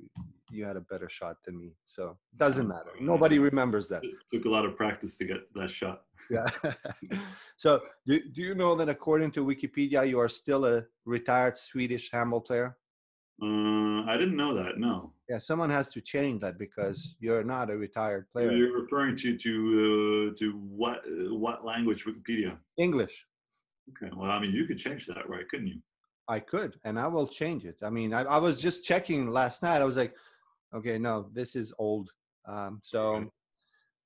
[0.50, 1.72] you had a better shot than me.
[1.86, 2.90] So it doesn't matter.
[3.00, 4.02] Nobody remembers that.
[4.02, 6.02] It took a lot of practice to get that shot.
[6.30, 6.48] Yeah.
[7.56, 12.10] so do, do you know that according to Wikipedia, you are still a retired Swedish
[12.10, 12.76] handball player?
[13.42, 14.78] Uh, I didn't know that.
[14.78, 15.12] No.
[15.28, 18.50] Yeah, someone has to change that because you're not a retired player.
[18.50, 22.56] You're referring to to uh, to what uh, what language Wikipedia?
[22.78, 23.26] English.
[23.90, 24.10] Okay.
[24.16, 25.46] Well, I mean, you could change that, right?
[25.48, 25.80] Couldn't you?
[26.28, 27.76] I could, and I will change it.
[27.82, 29.80] I mean, I, I was just checking last night.
[29.80, 30.14] I was like,
[30.74, 32.10] okay, no, this is old.
[32.48, 33.30] Um, so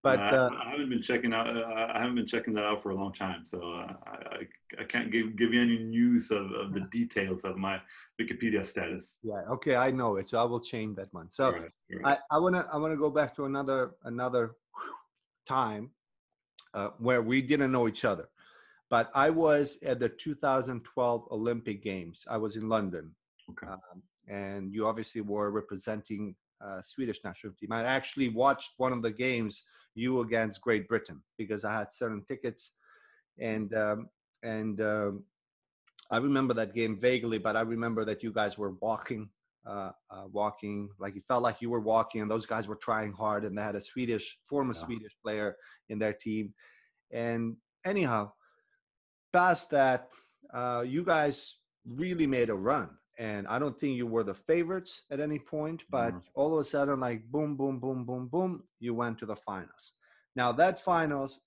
[0.03, 1.55] but uh, I haven't been checking out.
[1.55, 4.47] Uh, I haven't been checking that out for a long time, so uh, I,
[4.79, 7.81] I can't give give you any news of, of the details of my
[8.21, 9.17] Wikipedia status.
[9.23, 9.43] Yeah.
[9.51, 11.31] Okay, I know it, so I will change that one.
[11.31, 11.71] So right,
[12.03, 12.19] right.
[12.31, 14.57] I, I wanna I wanna go back to another another
[15.47, 15.91] time
[16.73, 18.29] uh, where we didn't know each other,
[18.89, 22.27] but I was at the 2012 Olympic Games.
[22.31, 23.15] I was in London.
[23.51, 23.67] Okay.
[23.67, 27.73] Um, and you obviously were representing uh, Swedish national team.
[27.73, 29.63] I actually watched one of the games
[29.95, 32.77] you against Great Britain because I had certain tickets,
[33.39, 34.09] and um,
[34.43, 35.25] and um,
[36.11, 39.29] I remember that game vaguely, but I remember that you guys were walking,
[39.67, 43.13] uh, uh, walking like it felt like you were walking, and those guys were trying
[43.13, 44.85] hard, and they had a Swedish former yeah.
[44.85, 45.57] Swedish player
[45.89, 46.55] in their team,
[47.11, 48.31] and anyhow,
[49.33, 50.09] past that.
[50.53, 52.91] uh, you guys really made a run.
[53.21, 56.65] And I don't think you were the favorites at any point, but all of a
[56.65, 59.93] sudden, like boom, boom, boom, boom, boom, you went to the finals.
[60.35, 61.41] Now, that finals,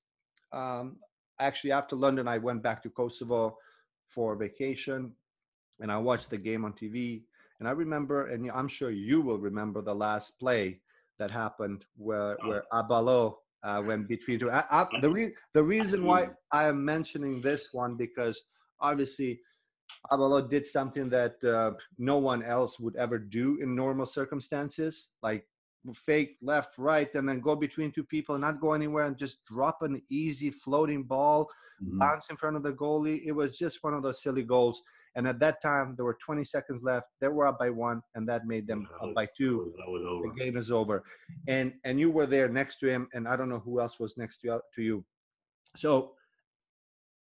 [0.51, 0.97] um,
[1.39, 3.57] actually, after London, I went back to Kosovo
[4.05, 5.13] for vacation
[5.79, 7.23] and I watched the game on TV.
[7.59, 10.79] And I remember, and I'm sure you will remember the last play
[11.17, 12.49] that happened where, Oh.
[12.49, 14.51] where Abalo uh, went between two.
[14.51, 18.39] I, I, the, re- the reason why I am mentioning this one because
[18.79, 19.39] obviously
[20.11, 25.45] Abalo did something that uh, no one else would ever do in normal circumstances, like
[25.93, 29.81] fake left, right, and then go between two people, not go anywhere, and just drop
[29.81, 31.49] an easy floating ball,
[31.81, 31.99] Mhm.
[31.99, 33.25] bounce in front of the goalie.
[33.25, 34.81] It was just one of those silly goals.
[35.15, 37.07] And at that time, there were 20 seconds left.
[37.19, 40.01] They were up by one, and that made them That up by two That was
[40.23, 41.03] the game is over
[41.47, 44.17] and and you were there next to him and i don't know who else was
[44.17, 45.05] next to to you
[45.75, 46.15] so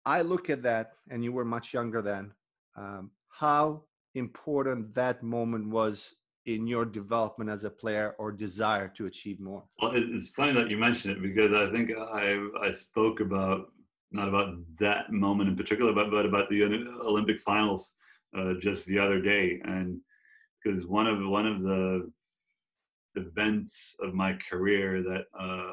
[0.04, 2.32] i look at that and you were much younger then
[2.76, 3.82] um, how
[4.14, 6.14] important that moment was
[6.46, 9.64] in your development as a player or desire to achieve more?
[9.82, 13.72] Well, it's funny that you mention it because I think I I spoke about
[14.12, 16.62] not about that moment in particular, but but about the
[17.02, 17.92] Olympic finals
[18.36, 19.98] uh, just the other day, and
[20.62, 22.10] because one of one of the
[23.16, 25.72] events of my career that uh,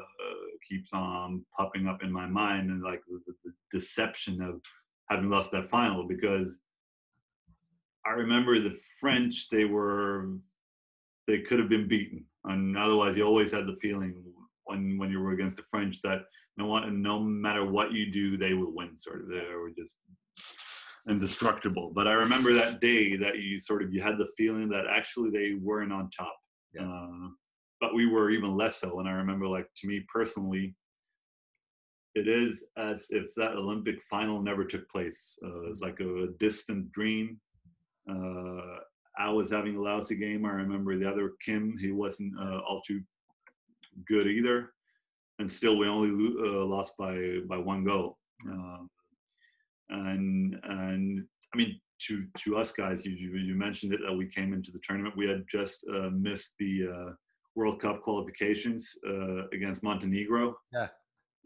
[0.68, 4.60] keeps on popping up in my mind and like the, the deception of
[5.10, 6.56] having lost that final because
[8.06, 10.30] I remember the French they were
[11.26, 14.14] they could have been beaten and otherwise you always had the feeling
[14.64, 16.22] when when you were against the French that
[16.56, 19.96] no one no matter what you do they will win sort of they were just
[21.08, 24.86] indestructible but I remember that day that you sort of you had the feeling that
[24.86, 26.36] actually they weren't on top
[26.74, 26.88] Yeah.
[26.88, 27.28] uh,
[27.80, 30.74] but we were even less so and I remember like to me personally
[32.14, 35.34] it is as if that Olympic final never took place.
[35.44, 37.40] Uh, it's like a, distant dream.
[38.08, 38.78] Uh,
[39.18, 40.44] I was having a lousy game.
[40.44, 43.00] I remember the other Kim, he wasn't uh, all too
[44.08, 44.72] good either,
[45.38, 48.18] and still we only lo- uh, lost by by one goal.
[48.48, 48.90] Um
[49.90, 54.26] and and I mean to to us guys, you you, you mentioned it that we
[54.26, 55.16] came into the tournament.
[55.16, 57.10] We had just uh, missed the uh,
[57.54, 60.56] World Cup qualifications uh, against Montenegro.
[60.72, 60.88] Yeah.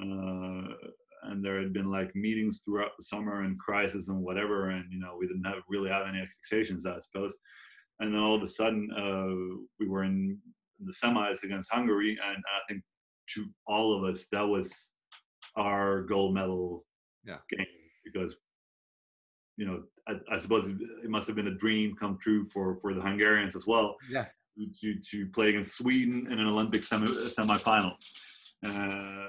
[0.03, 0.69] Uh,
[1.25, 4.99] and there had been like meetings throughout the summer and crisis and whatever, and you
[5.01, 7.37] know we didn't have really have any expectations, I suppose.
[8.01, 10.39] And then all of a sudden, uh, we were in
[10.81, 12.83] the semis against Hungary, and I think
[13.35, 14.73] to all of us that was
[15.57, 16.85] our gold medal
[17.27, 17.39] Yeah.
[17.51, 17.67] game
[18.05, 18.37] because
[19.57, 22.95] you know I, I suppose it must have been a dream come true for for
[22.95, 24.27] the Hungarians as well yeah
[24.81, 27.95] to to play against Sweden in an Olympic semi semifinal.
[28.65, 29.29] Uh,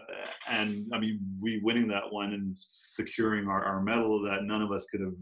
[0.50, 4.72] and I mean, we winning that one and securing our, our medal that none of
[4.72, 5.14] us could have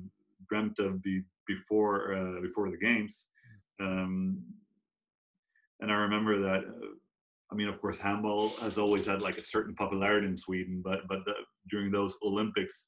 [0.50, 3.28] dreamt of be, before uh, before the games.
[3.80, 4.42] Um,
[5.82, 6.64] and I remember that.
[6.66, 6.88] Uh,
[7.50, 11.08] I mean, of course, handball has always had like a certain popularity in Sweden, but
[11.08, 11.34] but the,
[11.70, 12.88] during those Olympics,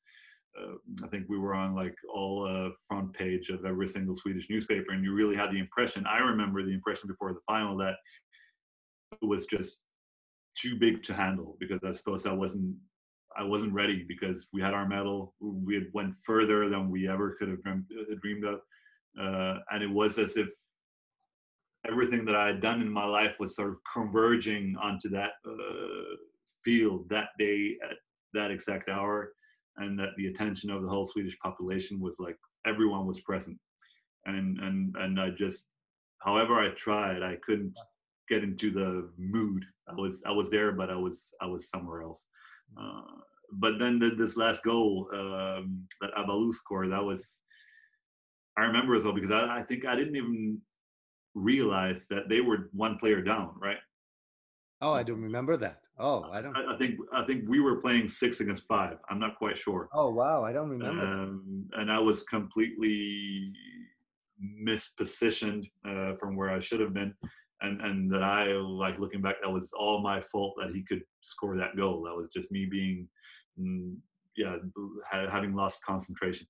[0.59, 4.49] uh, I think we were on like all uh, front page of every single Swedish
[4.49, 6.05] newspaper, and you really had the impression.
[6.07, 7.95] I remember the impression before the final that
[9.21, 9.81] it was just
[10.59, 12.75] too big to handle because I suppose I wasn't
[13.37, 15.35] I wasn't ready because we had our medal.
[15.39, 18.59] We had went further than we ever could have dreamed, uh, dreamed of,
[19.21, 20.49] uh, and it was as if
[21.87, 26.15] everything that I had done in my life was sort of converging onto that uh,
[26.63, 27.97] field that day at
[28.33, 29.31] that exact hour,
[29.77, 33.57] and that the attention of the whole Swedish population was like everyone was present,
[34.25, 35.65] and and and I just,
[36.17, 37.73] however I tried, I couldn't
[38.29, 39.65] get into the mood.
[39.87, 42.23] I was I was there, but I was I was somewhere else.
[42.79, 43.01] Uh,
[43.53, 47.39] but then the, this last goal um, that Abalo scored, that was
[48.57, 50.61] I remember as well because I, I think I didn't even
[51.35, 53.77] realize that they were one player down, right?
[54.81, 57.81] oh i don't remember that oh i don't I, I think I think we were
[57.81, 58.95] playing six against five.
[59.09, 59.89] I'm not quite sure.
[59.93, 63.51] oh wow i don't remember Um, and I was completely
[64.67, 67.13] mispositioned uh, from where I should have been,
[67.61, 71.03] and and that I like looking back, that was all my fault that he could
[71.21, 72.03] score that goal.
[72.03, 73.07] That was just me being,
[73.59, 73.95] mm,
[74.37, 74.57] yeah,
[75.09, 76.47] ha- having lost concentration.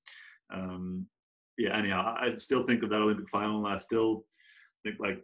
[0.54, 1.06] Um,
[1.58, 1.78] yeah.
[1.78, 3.66] Anyhow, I still think of that Olympic final.
[3.66, 4.26] And I still
[4.84, 5.24] think like.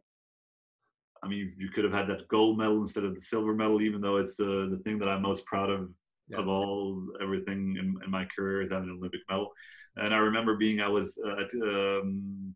[1.24, 4.00] I mean, you could have had that gold medal instead of the silver medal, even
[4.02, 5.90] though it's the the thing that I'm most proud of
[6.28, 6.40] Yeah.
[6.40, 9.50] of all everything in, in my career is having an Olympic medal.
[9.96, 12.08] And I remember being I was uh, at um,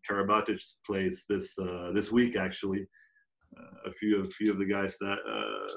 [0.08, 2.82] Karabatic's place this uh, this week actually.
[3.58, 5.74] Uh, a few a few of the guys that uh,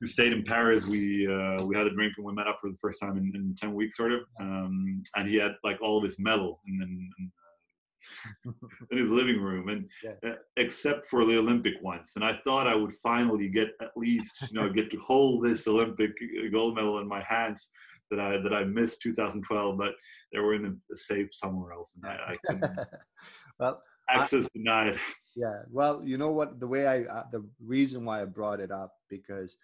[0.00, 0.84] we stayed in Paris.
[0.86, 3.32] We uh, we had a drink and we met up for the first time in,
[3.34, 4.20] in ten weeks, sort of.
[4.40, 7.30] Um, and he had like all of his medal and, and, and
[8.90, 10.30] in his living room, and yeah.
[10.30, 12.12] uh, except for the Olympic ones.
[12.16, 15.66] And I thought I would finally get at least you know get to hold this
[15.66, 17.70] Olympic uh, gold medal in my hands
[18.10, 19.92] that I that I missed 2012, but
[20.32, 22.84] they were in a safe somewhere else, and I, I
[23.58, 25.00] well access I, denied.
[25.36, 26.60] Yeah, well, you know what?
[26.60, 29.56] The way I uh, the reason why I brought it up because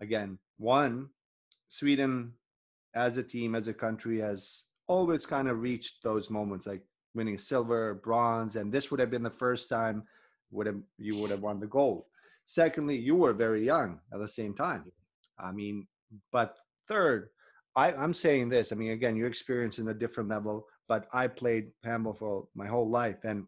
[0.00, 1.08] again, one,
[1.68, 2.32] Sweden
[2.94, 6.82] as a team, as a country, has always kind of reached those moments like
[7.14, 10.02] winning silver, bronze, and this would have been the first time
[10.50, 12.04] would have you would have won the gold.
[12.46, 14.84] Secondly, you were very young at the same time.
[15.38, 15.86] I mean,
[16.32, 16.56] but
[16.88, 17.30] third,
[17.74, 18.72] I, I'm saying this.
[18.72, 22.66] I mean, again, you experience in a different level, but I played handball for my
[22.66, 23.44] whole life, and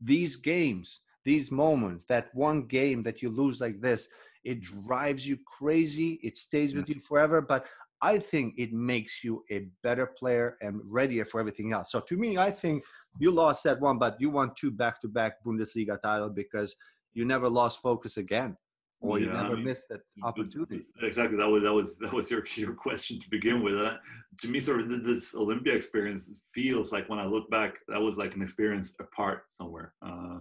[0.00, 4.08] these games, these moments, that one game that you lose like this,
[4.44, 6.20] it drives you crazy.
[6.22, 7.40] It stays with you forever.
[7.40, 7.66] But
[8.00, 11.90] I think it makes you a better player and readier for everything else.
[11.90, 12.84] So to me, I think
[13.18, 16.76] you lost that one, but you won two back-to-back Bundesliga title because
[17.12, 18.56] you never lost focus again,
[19.00, 20.80] or yeah, you never I mean, missed that opportunity.
[21.02, 21.36] Exactly.
[21.36, 23.74] That was that was that was your your question to begin with.
[23.74, 23.96] Uh,
[24.40, 28.16] to me, sort of this Olympia experience feels like when I look back, that was
[28.16, 29.94] like an experience apart somewhere.
[30.04, 30.38] Uh,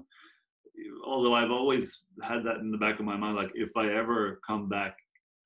[1.06, 4.40] although I've always had that in the back of my mind, like if I ever
[4.46, 4.96] come back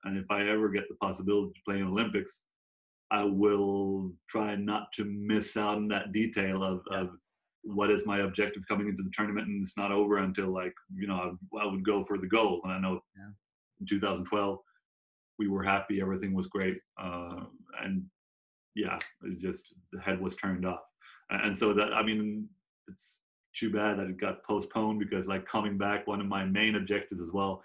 [0.04, 2.44] and if I ever get the possibility to play in Olympics,
[3.12, 7.02] I will try not to miss out on that detail of, yeah.
[7.02, 7.10] of
[7.64, 11.08] what is my objective coming into the tournament, and it's not over until like you
[11.08, 13.30] know I, I would go for the goal And I know yeah.
[13.80, 14.60] in 2012
[15.40, 17.42] we were happy, everything was great, uh,
[17.82, 18.04] and
[18.76, 20.82] yeah, it just the head was turned off.
[21.30, 22.48] And so that I mean,
[22.88, 23.18] it's
[23.54, 27.22] too bad that it got postponed because like coming back, one of my main objectives
[27.22, 27.64] as well,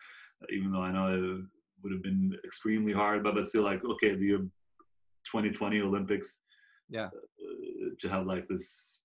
[0.53, 1.45] even though I know it
[1.83, 4.49] would have been extremely hard, but but still like okay, the
[5.31, 6.39] 2020 Olympics,
[6.89, 9.01] yeah, uh, to have like this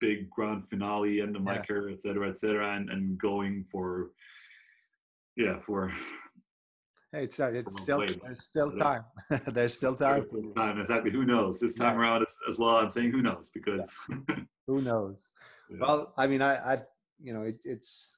[0.00, 1.62] big grand finale end of my yeah.
[1.62, 4.10] career, et cetera, et cetera, and and going for
[5.36, 5.92] yeah for
[7.14, 9.04] Hey, it's, uh, it's still there's still time.
[9.46, 10.26] there's still time.
[10.56, 11.12] Time exactly.
[11.12, 11.60] Who knows?
[11.60, 12.00] This time yeah.
[12.00, 12.74] around as, as, well.
[12.74, 14.36] I'm saying who knows because yeah.
[14.66, 15.30] who knows.
[15.70, 15.76] Yeah.
[15.80, 16.82] Well, I mean, I, I
[17.22, 18.16] you know, it, it's.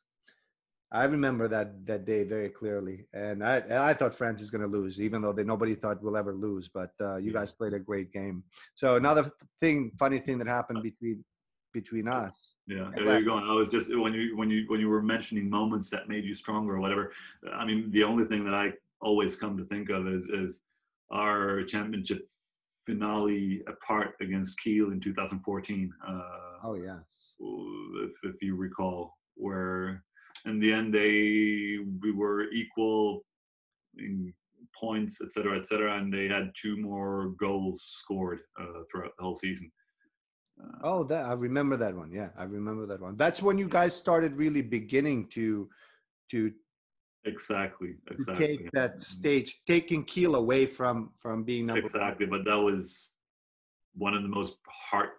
[0.91, 4.63] I remember that that day very clearly, and I and I thought France is going
[4.63, 6.71] to lose, even though they nobody thought we'll ever lose.
[6.73, 8.45] But uh, you guys played a great game.
[8.77, 11.23] So another thing, funny thing that happened between
[11.77, 12.55] between us.
[12.67, 13.37] Yeah, there you go.
[13.37, 16.33] I was just when you when you when you were mentioning moments that made you
[16.33, 17.13] stronger or whatever.
[17.53, 20.61] I mean, the only thing that I always come to think of is, is
[21.11, 22.27] our championship
[22.87, 25.93] finale apart against Kiel in 2014.
[26.09, 26.23] Uh,
[26.65, 27.01] oh yeah,
[28.05, 30.03] if, if you recall, where
[30.47, 33.23] in the end they we were equal
[33.99, 34.33] in
[34.75, 39.25] points, et cetera, et cetera, and they had two more goals scored uh, throughout the
[39.25, 39.71] whole season.
[40.63, 42.11] Uh, oh, that I remember that one.
[42.11, 43.17] Yeah, I remember that one.
[43.17, 45.69] That's when you guys started really beginning to
[46.31, 46.53] to
[47.27, 47.97] Exactly.
[48.09, 48.47] Exactly.
[48.47, 51.81] take that stage, taking Kiel away from from being number.
[51.81, 53.13] Exactly, but that was
[53.95, 55.11] one of the most heart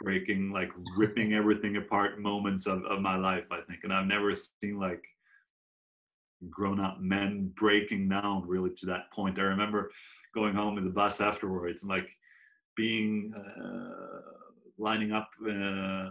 [0.00, 3.80] breaking, like ripping everything apart moments of, of my life, I think.
[3.84, 5.04] And I've never seen like
[6.50, 9.38] grown up men breaking down really to that point.
[9.38, 9.90] I remember
[10.34, 12.08] going home in the bus afterwards and like
[12.78, 14.20] being uh,
[14.78, 16.06] lining up uh,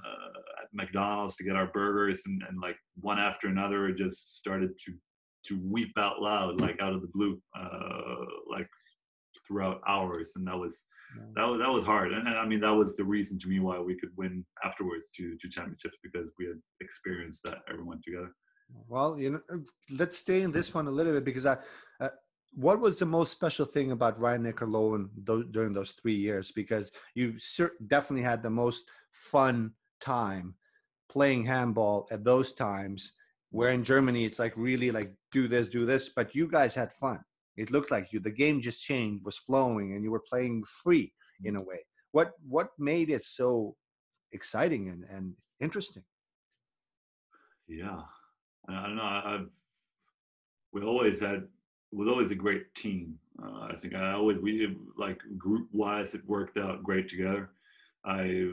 [0.61, 4.93] at McDonald's to get our burgers, and, and like one after another, just started to
[5.45, 8.67] to weep out loud, like out of the blue, uh, like
[9.47, 10.83] throughout hours, and that was
[11.15, 11.23] yeah.
[11.37, 12.11] that was that was hard.
[12.11, 15.09] And, and, I mean, that was the reason to me why we could win afterwards
[15.15, 18.31] to to championships because we had experienced that everyone together.
[18.89, 19.41] Well, you know,
[19.97, 21.55] let's stay in this one a little bit because I,
[22.53, 25.09] what was the most special thing about Rhein-Neckar Löwen
[25.51, 26.51] during those three years?
[26.51, 27.35] Because you
[27.87, 30.55] definitely had the most fun time
[31.09, 33.13] playing handball at those times.
[33.51, 36.91] Where in Germany, it's like really like do this, do this, but you guys had
[36.91, 37.19] fun.
[37.55, 38.19] It looked like you.
[38.19, 41.63] The game just changed, was flowing, and you were playing free in mm-hmm.
[41.63, 41.79] a way.
[42.11, 43.75] What what made it so
[44.33, 46.03] exciting and, and interesting?
[47.67, 48.01] Yeah,
[48.67, 49.03] I don't know.
[49.03, 49.49] I've
[50.73, 51.47] we always had
[51.91, 53.17] was always a great team.
[53.41, 57.51] Uh, I think I always we like group wise it worked out great together.
[58.05, 58.49] I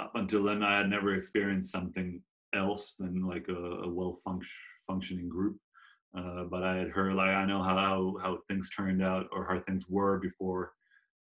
[0.00, 2.20] up until then I had never experienced something
[2.54, 4.42] else than like a, a well func-
[4.86, 5.56] functioning group.
[6.16, 9.60] Uh, but I had heard like I know how how things turned out or how
[9.60, 10.72] things were before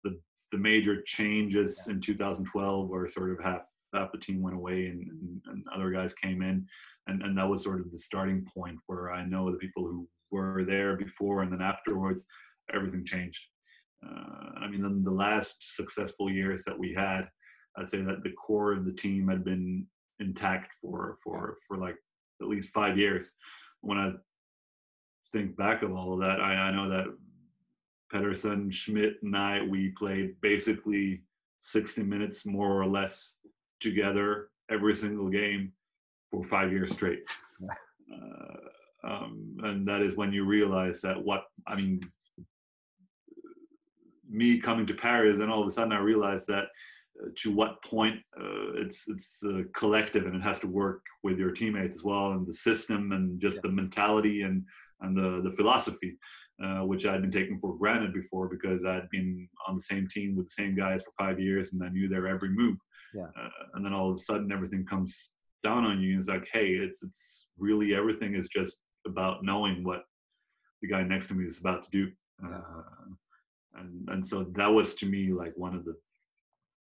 [0.02, 0.18] the
[0.52, 1.94] the major changes yeah.
[1.94, 3.62] in 2012 were sort of half
[4.12, 6.66] the team went away and, and, and other guys came in
[7.06, 10.08] and, and that was sort of the starting point where I know the people who
[10.30, 12.26] were there before and then afterwards,
[12.72, 13.42] everything changed.
[14.04, 17.28] Uh, I mean, in the last successful years that we had,
[17.76, 19.86] I'd say that the core of the team had been
[20.20, 21.96] intact for for for like
[22.40, 23.32] at least five years.
[23.80, 24.12] When I
[25.32, 27.06] think back of all of that, I, I know that
[28.12, 31.22] Petersson, Schmid, and I we played basically
[31.60, 33.32] 60 minutes more or less
[33.84, 35.72] together every single game
[36.30, 37.22] for five years straight.
[37.62, 42.00] Uh, um, and that is when you realize that what I mean,
[44.28, 46.66] me coming to Paris, and all of a sudden I realized that
[47.20, 51.38] uh, to what point uh, it's it's uh, collective and it has to work with
[51.38, 53.62] your teammates as well, and the system and just yeah.
[53.64, 54.64] the mentality and
[55.02, 56.16] and the the philosophy.
[56.62, 60.36] Uh, which I'd been taking for granted before because I'd been on the same team
[60.36, 62.76] with the same guys for five years and I knew their every move.
[63.12, 63.26] Yeah.
[63.36, 65.30] Uh, and then all of a sudden everything comes
[65.64, 69.82] down on you and it's like, hey, it's it's really everything is just about knowing
[69.82, 70.04] what
[70.80, 72.12] the guy next to me is about to do.
[72.40, 72.56] Yeah.
[72.56, 75.96] Uh, and and so that was to me like one of the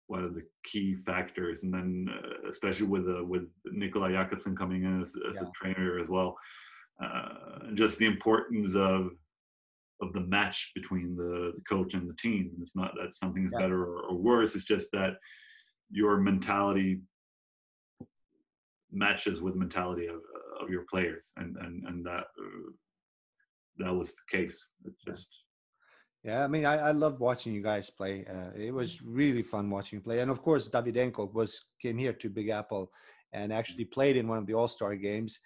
[0.08, 1.64] one of the key factors.
[1.64, 5.48] And then uh, especially with uh, with Nikolaj Jacobsen coming in as, as yeah.
[5.50, 6.38] a trainer as well,
[7.04, 9.12] uh, just the importance of
[10.02, 12.52] of the match between the, the coach and the team.
[12.54, 13.60] And it's not that something is yeah.
[13.60, 14.56] better or, or, worse.
[14.56, 15.14] It's just that
[15.90, 17.02] your mentality
[18.92, 20.22] matches with mentality of,
[20.62, 22.72] of your players, and and and that uh,
[23.78, 24.58] that was the case.
[24.86, 25.28] It's just.
[26.24, 28.26] Yeah, I mean, I, I loved watching you guys play.
[28.26, 32.14] Uh, it was really fun watching you play, and of course, Davydenko was came here
[32.14, 32.92] to Big Apple
[33.34, 35.40] and actually played in one of the All Star games.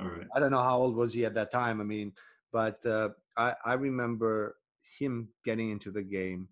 [0.00, 0.26] All right.
[0.34, 1.80] I don't know how old was he at that time.
[1.80, 2.12] I mean,
[2.54, 4.56] but uh, I, I remember
[5.00, 6.48] him getting into the game,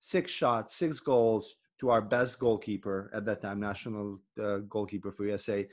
[0.00, 5.24] six shots, six goals to our best goalkeeper at that time, national uh, goalkeeper for
[5.26, 5.68] USA.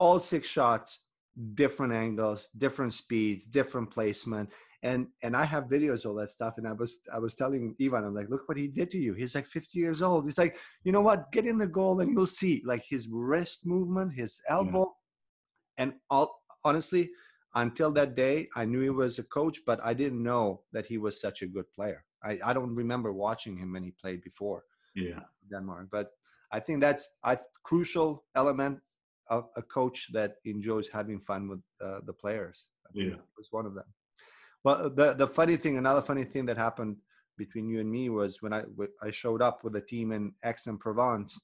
[0.00, 1.04] All six shots,
[1.54, 4.50] different angles, different speeds, different placement.
[4.82, 6.58] And and I have videos of that stuff.
[6.58, 9.14] And I was I was telling Ivan, I'm like, look what he did to you.
[9.14, 10.24] He's like 50 years old.
[10.24, 11.30] He's like, you know what?
[11.30, 12.60] Get in the goal and you'll see.
[12.66, 14.92] Like his wrist movement, his elbow,
[15.78, 15.84] yeah.
[15.84, 17.10] and all honestly,
[17.56, 20.98] until that day, I knew he was a coach, but I didn't know that he
[20.98, 22.04] was such a good player.
[22.22, 24.64] I, I don't remember watching him when he played before.
[24.94, 25.88] Yeah, Denmark.
[25.90, 26.10] But
[26.52, 28.80] I think that's a crucial element
[29.28, 32.68] of a coach that enjoys having fun with uh, the players.
[32.94, 33.88] yeah, was one of them.
[34.62, 36.96] Well, the the funny thing, another funny thing that happened
[37.38, 38.62] between you and me was when I
[39.02, 41.40] I showed up with a team in Aix-en-Provence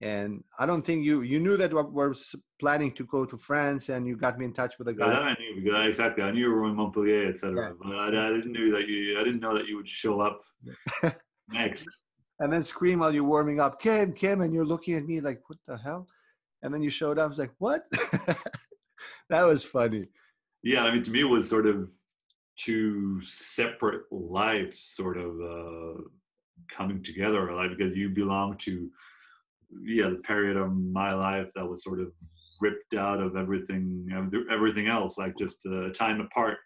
[0.00, 2.14] and I don't think you you knew that we were
[2.60, 5.10] planning to go to France, and you got me in touch with a guy.
[5.10, 6.22] Yeah, I knew exactly.
[6.22, 7.68] I knew you were in Montpellier, etc.
[7.68, 7.72] Yeah.
[7.82, 9.18] But I, I, didn't know that you.
[9.18, 10.42] I didn't know that you would show up
[11.52, 11.86] next.
[12.40, 15.40] And then scream while you're warming up, Kim, Kim, and you're looking at me like,
[15.48, 16.06] what the hell?
[16.62, 17.24] And then you showed up.
[17.24, 17.82] I was like, what?
[19.28, 20.06] that was funny.
[20.62, 21.88] Yeah, I mean, to me, it was sort of
[22.56, 26.02] two separate lives, sort of uh,
[26.76, 28.88] coming together, like because you belong to
[29.84, 32.12] yeah the period of my life that was sort of
[32.60, 34.06] ripped out of everything
[34.50, 36.58] everything else like just a time apart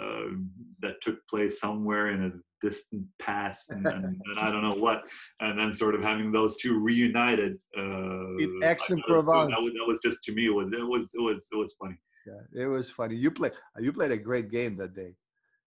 [0.00, 0.34] uh,
[0.80, 2.30] that took place somewhere in a
[2.60, 5.02] distant past and, and, and, I don't know what
[5.40, 9.98] and then sort of having those two reunited uh, in Aix-en-Provence that, was, that was
[10.04, 11.96] just to me it was it was it was it was funny.
[12.26, 13.16] Yeah it was funny.
[13.16, 15.14] You played you played a great game that day.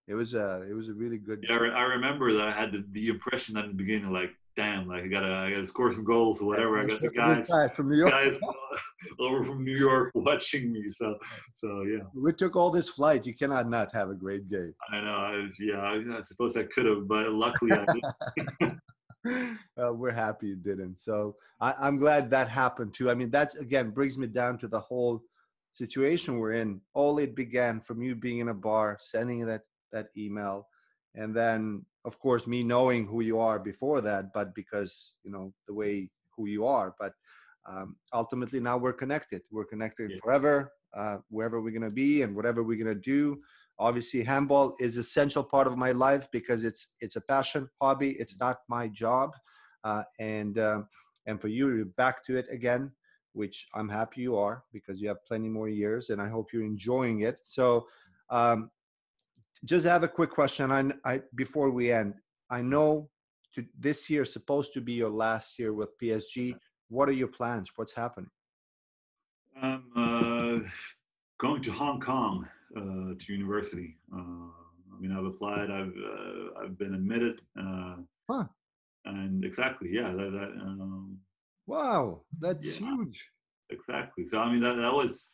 [0.07, 2.83] It was a it was a really good yeah I remember that I had the,
[2.91, 6.03] the impression that in the beginning like damn, like I gotta, I gotta score some
[6.03, 6.79] goals or whatever.
[6.79, 8.39] I got the guys, guy from New York, guys
[9.19, 10.91] over from New York watching me.
[10.91, 11.17] So,
[11.55, 11.99] so yeah.
[12.15, 13.25] We took all this flight.
[13.25, 14.73] You cannot not have a great game.
[14.91, 15.11] I know.
[15.11, 18.79] I, yeah, I, I suppose I could have, but luckily I didn't.
[19.77, 20.97] uh, we're happy you didn't.
[20.97, 23.11] So I, I'm glad that happened too.
[23.11, 25.21] I mean, that's again brings me down to the whole
[25.73, 26.81] situation we're in.
[26.95, 30.67] All it began from you being in a bar, sending that that email,
[31.13, 35.53] and then of course me knowing who you are before that but because you know
[35.67, 37.13] the way who you are but
[37.67, 39.41] um, ultimately now we're connected.
[39.51, 40.17] We're connected yeah.
[40.23, 43.41] forever uh, wherever we're going to be and whatever we're going to do.
[43.77, 48.11] Obviously handball is essential part of my life because it's it's a passion hobby.
[48.11, 49.35] It's not my job
[49.83, 50.81] uh, and uh,
[51.27, 52.91] and for you you're back to it again
[53.33, 56.63] which i'm happy you are because you have plenty more years and i hope you're
[56.63, 57.37] enjoying it.
[57.43, 57.85] So
[58.29, 58.71] um,
[59.65, 60.71] just have a quick question.
[60.71, 62.15] I, I before we end,
[62.49, 63.09] I know
[63.55, 66.55] to, this year is supposed to be your last year with PSG.
[66.89, 67.69] What are your plans?
[67.75, 68.29] What's happening?
[69.61, 70.69] I'm uh,
[71.39, 73.97] going to Hong Kong uh, to university.
[74.13, 75.71] Uh, I mean, I've applied.
[75.71, 77.41] I've uh, I've been admitted.
[77.59, 77.95] Uh,
[78.29, 78.45] huh.
[79.05, 80.11] And exactly, yeah.
[80.11, 81.17] That, that um,
[81.65, 83.29] wow, that's yeah, huge.
[83.69, 84.27] Exactly.
[84.27, 85.31] So I mean, that that was.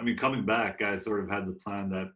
[0.00, 2.12] I mean, coming back, I sort of had the plan that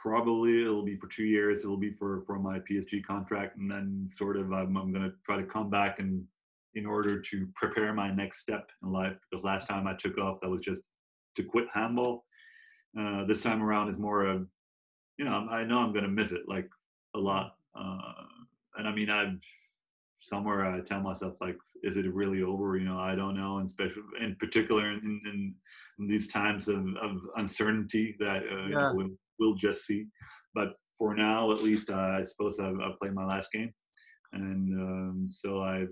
[0.00, 1.64] probably it'll be for two years.
[1.64, 5.12] It'll be for for my PSG contract, and then sort of I'm, I'm going to
[5.24, 6.24] try to come back and
[6.74, 9.16] in order to prepare my next step in life.
[9.30, 10.82] Because last time I took off, that was just
[11.36, 12.24] to quit handball.
[12.98, 14.46] Uh, this time around is more of,
[15.18, 16.68] you know, I know I'm going to miss it like
[17.14, 17.56] a lot.
[17.74, 17.98] Uh,
[18.78, 19.38] and I mean, I've
[20.20, 22.76] somewhere I tell myself like, is it really over?
[22.76, 23.58] You know, I don't know.
[23.58, 25.54] And special, in particular, in, in,
[25.98, 28.92] in these times of, of uncertainty that uh, yeah.
[28.92, 29.10] you know,
[29.40, 30.06] we'll, just see.
[30.54, 33.72] But for now, at least, uh, I suppose I've, I've, played my last game,
[34.32, 35.86] and um, so I,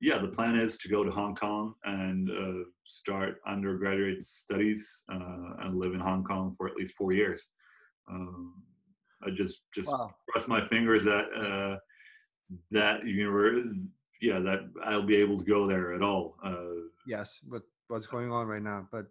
[0.00, 5.54] yeah, the plan is to go to Hong Kong and uh, start undergraduate studies uh,
[5.60, 7.50] and live in Hong Kong for at least four years.
[8.10, 8.62] Um,
[9.24, 10.10] I just just wow.
[10.28, 11.76] cross my fingers that uh,
[12.70, 13.72] that you know,
[14.20, 16.36] yeah, that I'll be able to go there at all.
[16.44, 18.88] Uh, yes, but what's going on right now?
[18.90, 19.06] But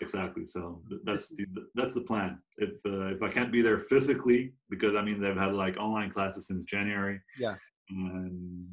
[0.00, 0.46] exactly.
[0.46, 2.38] So that's the, that's the plan.
[2.58, 6.10] If uh, if I can't be there physically, because I mean they've had like online
[6.10, 7.20] classes since January.
[7.38, 7.54] Yeah.
[7.90, 8.66] And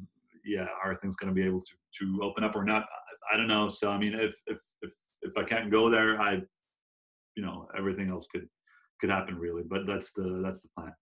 [0.44, 2.84] yeah, are things going to be able to to open up or not?
[2.84, 3.68] I, I don't know.
[3.68, 4.90] So I mean, if if if
[5.22, 6.40] if I can't go there, I,
[7.36, 8.48] you know, everything else could
[9.00, 9.62] could happen really.
[9.62, 10.92] But that's the that's the plan.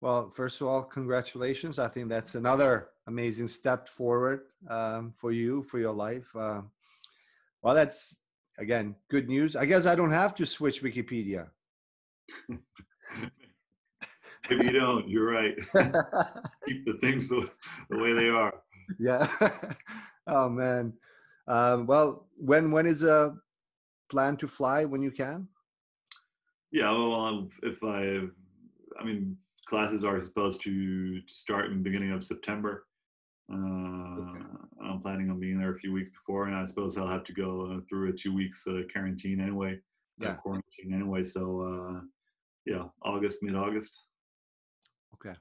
[0.00, 1.78] Well, first of all, congratulations.
[1.78, 6.28] I think that's another amazing step forward um, for you for your life.
[6.36, 6.60] Uh,
[7.64, 8.18] well, that's
[8.58, 9.56] again good news.
[9.56, 11.48] I guess I don't have to switch Wikipedia.
[14.50, 15.56] if you don't, you're right.
[16.68, 17.48] Keep the things the,
[17.90, 18.52] the, way they are.
[19.00, 19.26] Yeah.
[20.26, 20.92] oh man.
[21.48, 23.34] Um, well, when when is a
[24.10, 25.48] plan to fly when you can?
[26.70, 26.90] Yeah.
[26.90, 28.20] Well, if I,
[29.00, 32.84] I mean, classes are supposed to, to start in the beginning of September.
[33.52, 34.44] Uh, okay.
[34.82, 37.32] I'm planning on being there a few weeks before, and I suppose I'll have to
[37.32, 39.74] go uh, through a two weeks uh, quarantine anyway.
[40.22, 40.34] Uh, yeah.
[40.34, 41.22] quarantine anyway.
[41.22, 42.00] So uh,
[42.66, 44.04] yeah, August, mid August.
[45.14, 45.36] Okay.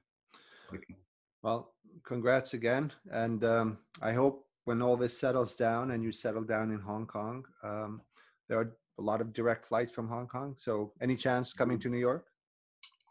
[0.74, 0.96] okay.
[1.42, 1.74] Well,
[2.06, 6.72] congrats again, and um, I hope when all this settles down and you settle down
[6.72, 8.02] in Hong Kong, um,
[8.48, 10.56] there are a lot of direct flights from Hong Kong.
[10.58, 12.28] So, any chance coming to New York?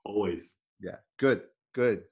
[0.04, 0.50] Always.
[0.80, 0.96] Yeah.
[1.18, 1.42] Good.
[1.74, 2.04] Good.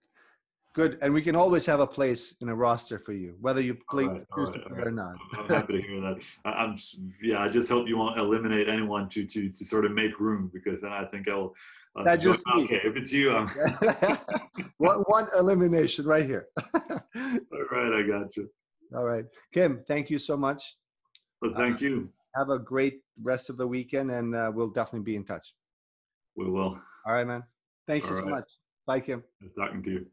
[0.73, 0.99] Good.
[1.03, 4.05] And we can always have a place in a roster for you, whether you play,
[4.07, 4.87] right, right, right.
[4.87, 5.17] or not.
[5.37, 6.19] I'm happy to hear that.
[6.45, 6.77] I, am
[7.21, 7.43] yeah.
[7.43, 10.81] I just hope you won't eliminate anyone to to to sort of make room because
[10.81, 11.55] then I think I'll.
[11.97, 12.81] Uh, that just okay.
[12.85, 13.49] If it's you, I'm.
[14.79, 16.47] one one elimination right here.
[16.75, 18.49] All right, I got you.
[18.95, 19.83] All right, Kim.
[19.89, 20.77] Thank you so much.
[21.43, 22.09] Well, thank uh, you.
[22.37, 25.53] Have a great rest of the weekend, and uh, we'll definitely be in touch.
[26.37, 26.79] We will.
[27.07, 27.43] All right, man.
[27.89, 28.45] Thank you All so much.
[28.87, 29.25] Bye, Kim.
[29.41, 30.07] Nice talking to you.